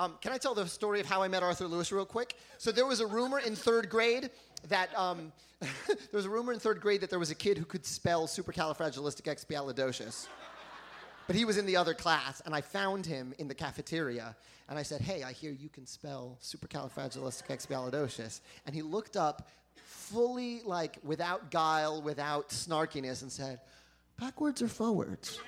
Um, 0.00 0.18
can 0.20 0.32
I 0.32 0.38
tell 0.38 0.54
the 0.54 0.66
story 0.66 0.98
of 1.00 1.06
how 1.06 1.22
I 1.22 1.28
met 1.28 1.42
Arthur 1.42 1.68
Lewis 1.68 1.92
real 1.92 2.06
quick? 2.06 2.36
So 2.58 2.72
there 2.72 2.86
was 2.86 3.00
a 3.00 3.06
rumor 3.06 3.38
in 3.38 3.54
third 3.54 3.90
grade 3.90 4.30
that 4.68 4.88
um, 4.98 5.30
there 5.60 5.70
was 6.12 6.24
a 6.24 6.30
rumor 6.30 6.52
in 6.52 6.58
third 6.58 6.80
grade 6.80 7.02
that 7.02 7.10
there 7.10 7.18
was 7.18 7.30
a 7.30 7.34
kid 7.34 7.58
who 7.58 7.66
could 7.66 7.84
spell 7.84 8.26
supercalifragilisticexpialidocious. 8.26 10.26
But 11.30 11.36
he 11.36 11.44
was 11.44 11.58
in 11.58 11.64
the 11.64 11.76
other 11.76 11.94
class, 11.94 12.42
and 12.44 12.52
I 12.52 12.60
found 12.60 13.06
him 13.06 13.32
in 13.38 13.46
the 13.46 13.54
cafeteria, 13.54 14.34
and 14.68 14.76
I 14.76 14.82
said, 14.82 15.00
"Hey, 15.00 15.22
I 15.22 15.30
hear 15.30 15.52
you 15.52 15.68
can 15.68 15.86
spell 15.86 16.36
supercalifragilisticexpialidocious." 16.42 18.40
And 18.66 18.74
he 18.74 18.82
looked 18.82 19.16
up, 19.16 19.48
fully 19.76 20.60
like 20.62 20.98
without 21.04 21.52
guile, 21.52 22.02
without 22.02 22.48
snarkiness, 22.48 23.22
and 23.22 23.30
said, 23.30 23.60
"Backwards 24.18 24.60
or 24.60 24.66
forwards?" 24.66 25.38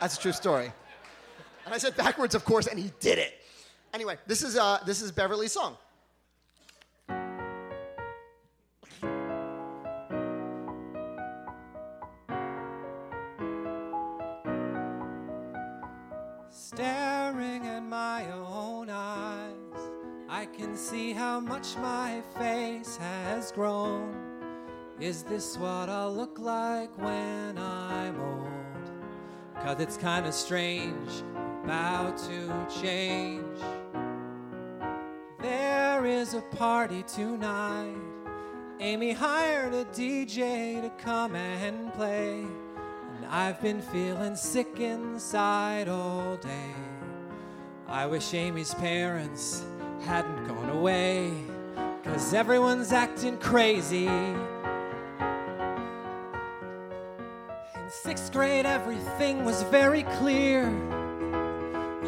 That's 0.00 0.16
a 0.16 0.20
true 0.20 0.32
story. 0.32 0.72
And 1.64 1.72
I 1.72 1.78
said 1.78 1.96
backwards, 1.96 2.34
of 2.34 2.44
course, 2.44 2.66
and 2.66 2.76
he 2.76 2.90
did 2.98 3.18
it. 3.18 3.40
Anyway, 3.94 4.18
this 4.26 4.42
is, 4.42 4.56
uh, 4.56 4.80
this 4.84 5.00
is 5.00 5.12
Beverly's 5.12 5.52
song. 5.52 5.76
See 20.90 21.12
how 21.12 21.38
much 21.38 21.76
my 21.76 22.20
face 22.36 22.96
has 22.96 23.52
grown. 23.52 24.12
Is 24.98 25.22
this 25.22 25.56
what 25.56 25.88
I'll 25.88 26.12
look 26.12 26.40
like 26.40 26.90
when 26.98 27.56
I'm 27.58 28.20
old? 28.20 28.90
Cause 29.62 29.78
it's 29.78 29.96
kinda 29.96 30.32
strange, 30.32 31.22
about 31.62 32.18
to 32.28 32.66
change. 32.82 33.60
There 35.38 36.04
is 36.06 36.34
a 36.34 36.42
party 36.56 37.04
tonight. 37.04 37.94
Amy 38.80 39.12
hired 39.12 39.72
a 39.74 39.84
DJ 39.84 40.80
to 40.82 40.90
come 40.98 41.36
and 41.36 41.94
play. 41.94 42.44
And 43.14 43.26
I've 43.30 43.60
been 43.62 43.80
feeling 43.80 44.34
sick 44.34 44.80
inside 44.80 45.88
all 45.88 46.36
day. 46.38 46.74
I 47.86 48.06
wish 48.06 48.34
Amy's 48.34 48.74
parents 48.74 49.64
away. 50.80 51.30
Cause 52.04 52.32
everyone's 52.32 52.90
acting 52.90 53.36
crazy. 53.36 54.06
In 57.76 57.90
sixth 57.90 58.32
grade, 58.32 58.64
everything 58.64 59.44
was 59.44 59.62
very 59.64 60.04
clear. 60.18 60.70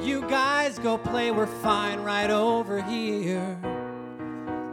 You 0.02 0.22
guys 0.22 0.78
go 0.78 0.96
play, 0.96 1.30
we're 1.30 1.54
fine 1.60 2.00
right 2.00 2.30
over 2.30 2.80
here. 2.80 3.58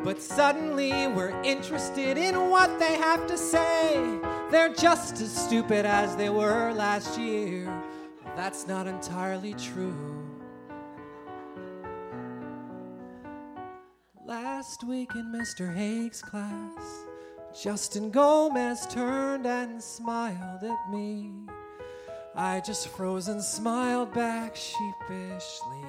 But 0.05 0.21
suddenly 0.21 1.07
we're 1.07 1.37
interested 1.43 2.17
in 2.17 2.49
what 2.49 2.79
they 2.79 2.95
have 2.95 3.27
to 3.27 3.37
say. 3.37 4.17
They're 4.49 4.73
just 4.73 5.19
as 5.19 5.29
stupid 5.29 5.85
as 5.85 6.15
they 6.15 6.29
were 6.29 6.71
last 6.71 7.19
year. 7.19 7.67
That's 8.37 8.65
not 8.65 8.87
entirely 8.87 9.55
true. 9.55 10.08
Last 14.69 14.83
week 14.83 15.15
in 15.15 15.25
Mr. 15.31 15.73
Haig's 15.73 16.21
class, 16.21 17.07
Justin 17.59 18.11
Gomez 18.11 18.85
turned 18.85 19.47
and 19.47 19.81
smiled 19.81 20.63
at 20.63 20.91
me. 20.91 21.31
I 22.35 22.59
just 22.59 22.89
froze 22.89 23.29
and 23.29 23.41
smiled 23.41 24.13
back 24.13 24.55
sheepishly, 24.55 25.83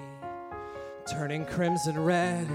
turning 1.07 1.45
crimson 1.45 2.03
red, 2.03 2.49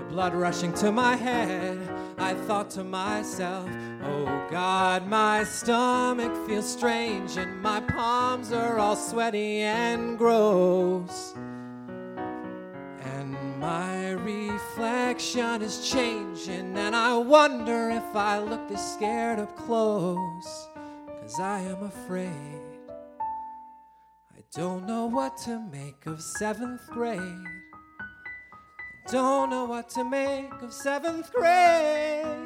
the 0.00 0.04
blood 0.06 0.34
rushing 0.34 0.72
to 0.74 0.90
my 0.90 1.14
head. 1.14 1.78
I 2.18 2.34
thought 2.34 2.68
to 2.70 2.82
myself, 2.82 3.70
oh 4.02 4.48
God, 4.50 5.06
my 5.06 5.44
stomach 5.44 6.34
feels 6.44 6.68
strange, 6.68 7.36
and 7.36 7.62
my 7.62 7.78
palms 7.78 8.50
are 8.50 8.80
all 8.80 8.96
sweaty 8.96 9.60
and 9.60 10.18
gross. 10.18 11.34
Reflection 14.18 15.62
is 15.62 15.90
changing, 15.90 16.76
and 16.76 16.94
I 16.94 17.16
wonder 17.16 17.90
if 17.90 18.16
I 18.16 18.38
look 18.38 18.68
this 18.68 18.94
scared 18.94 19.38
up 19.38 19.56
close, 19.56 20.68
cause 21.20 21.40
I 21.40 21.60
am 21.60 21.82
afraid. 21.82 22.60
I 24.34 24.42
don't 24.54 24.86
know 24.86 25.06
what 25.06 25.36
to 25.44 25.60
make 25.70 26.06
of 26.06 26.20
seventh 26.20 26.86
grade. 26.88 27.20
I 27.20 29.10
don't 29.10 29.50
know 29.50 29.64
what 29.64 29.88
to 29.90 30.04
make 30.04 30.52
of 30.62 30.72
seventh 30.72 31.32
grade. 31.32 32.41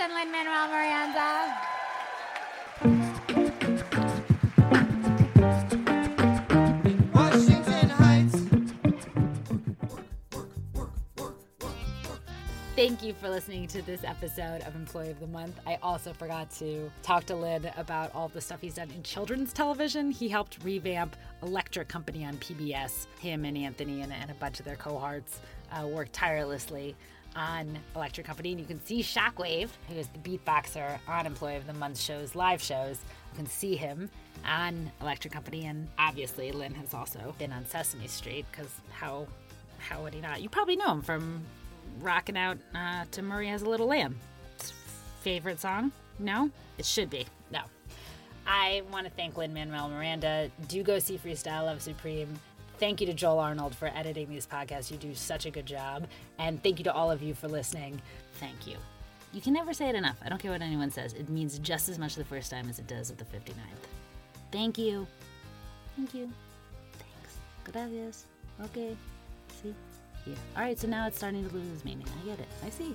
And 0.00 0.14
Lin 0.14 0.30
Manuel 0.30 0.68
Miranda. 0.68 1.56
Thank 12.76 13.02
you 13.02 13.12
for 13.12 13.28
listening 13.28 13.66
to 13.66 13.82
this 13.82 14.04
episode 14.04 14.62
of 14.62 14.76
Employee 14.76 15.10
of 15.10 15.18
the 15.18 15.26
Month. 15.26 15.58
I 15.66 15.78
also 15.82 16.12
forgot 16.12 16.48
to 16.58 16.92
talk 17.02 17.24
to 17.24 17.34
Lin 17.34 17.68
about 17.76 18.14
all 18.14 18.28
the 18.28 18.40
stuff 18.40 18.60
he's 18.60 18.74
done 18.74 18.92
in 18.94 19.02
children's 19.02 19.52
television. 19.52 20.12
He 20.12 20.28
helped 20.28 20.62
revamp 20.62 21.16
Electric 21.42 21.88
Company 21.88 22.24
on 22.24 22.36
PBS. 22.36 23.08
Him 23.18 23.44
and 23.44 23.58
Anthony 23.58 24.02
and, 24.02 24.12
and 24.12 24.30
a 24.30 24.34
bunch 24.34 24.60
of 24.60 24.64
their 24.64 24.76
cohorts 24.76 25.40
uh, 25.72 25.88
worked 25.88 26.12
tirelessly 26.12 26.94
on 27.36 27.78
Electric 27.94 28.26
Company. 28.26 28.52
And 28.52 28.60
you 28.60 28.66
can 28.66 28.84
see 28.84 29.02
Shockwave, 29.02 29.68
who 29.88 29.94
is 29.94 30.08
the 30.08 30.18
beatboxer 30.18 30.98
on 31.08 31.26
Employee 31.26 31.56
of 31.56 31.66
the 31.66 31.72
Month 31.72 32.00
shows, 32.00 32.34
live 32.34 32.60
shows. 32.60 32.98
You 33.32 33.36
can 33.36 33.46
see 33.46 33.76
him 33.76 34.10
on 34.46 34.90
Electric 35.00 35.32
Company. 35.32 35.66
And 35.66 35.88
obviously, 35.98 36.52
Lin 36.52 36.74
has 36.74 36.94
also 36.94 37.34
been 37.38 37.52
on 37.52 37.66
Sesame 37.66 38.06
Street 38.06 38.46
because 38.50 38.72
how, 38.90 39.26
how 39.78 40.02
would 40.02 40.14
he 40.14 40.20
not? 40.20 40.42
You 40.42 40.48
probably 40.48 40.76
know 40.76 40.92
him 40.92 41.02
from 41.02 41.42
rocking 42.00 42.36
out 42.36 42.58
uh, 42.74 43.04
to 43.12 43.22
Murray 43.22 43.48
Has 43.48 43.62
a 43.62 43.68
Little 43.68 43.88
Lamb. 43.88 44.18
Favorite 45.22 45.60
song? 45.60 45.92
No? 46.18 46.50
It 46.78 46.84
should 46.84 47.10
be. 47.10 47.26
No. 47.52 47.60
I 48.46 48.82
want 48.90 49.06
to 49.06 49.12
thank 49.12 49.36
Lin 49.36 49.52
Manuel 49.52 49.88
Miranda. 49.90 50.50
Do 50.68 50.82
go 50.82 50.98
see 50.98 51.18
Freestyle 51.18 51.66
Love 51.66 51.82
Supreme. 51.82 52.38
Thank 52.78 53.00
you 53.00 53.06
to 53.08 53.14
Joel 53.14 53.40
Arnold 53.40 53.74
for 53.74 53.90
editing 53.94 54.28
these 54.28 54.46
podcasts. 54.46 54.90
You 54.90 54.96
do 54.98 55.14
such 55.14 55.46
a 55.46 55.50
good 55.50 55.66
job. 55.66 56.06
And 56.38 56.62
thank 56.62 56.78
you 56.78 56.84
to 56.84 56.92
all 56.92 57.10
of 57.10 57.22
you 57.22 57.34
for 57.34 57.48
listening. 57.48 58.00
Thank 58.34 58.66
you. 58.66 58.76
You 59.32 59.40
can 59.40 59.52
never 59.52 59.74
say 59.74 59.88
it 59.88 59.94
enough. 59.94 60.16
I 60.24 60.28
don't 60.28 60.38
care 60.38 60.52
what 60.52 60.62
anyone 60.62 60.90
says. 60.90 61.12
It 61.12 61.28
means 61.28 61.58
just 61.58 61.88
as 61.88 61.98
much 61.98 62.14
the 62.14 62.24
first 62.24 62.50
time 62.50 62.68
as 62.68 62.78
it 62.78 62.86
does 62.86 63.10
at 63.10 63.18
the 63.18 63.24
59th. 63.24 63.52
Thank 64.52 64.78
you. 64.78 65.06
Thank 65.96 66.14
you. 66.14 66.30
Thanks. 66.92 67.38
Gracias. 67.64 68.24
Okay. 68.64 68.96
See? 69.62 69.74
Yeah. 70.26 70.34
All 70.56 70.62
right, 70.62 70.78
so 70.78 70.86
now 70.86 71.06
it's 71.06 71.16
starting 71.16 71.46
to 71.48 71.54
lose 71.54 71.84
meaning. 71.84 72.06
I 72.22 72.26
get 72.26 72.38
it. 72.38 72.48
I 72.64 72.70
see. 72.70 72.94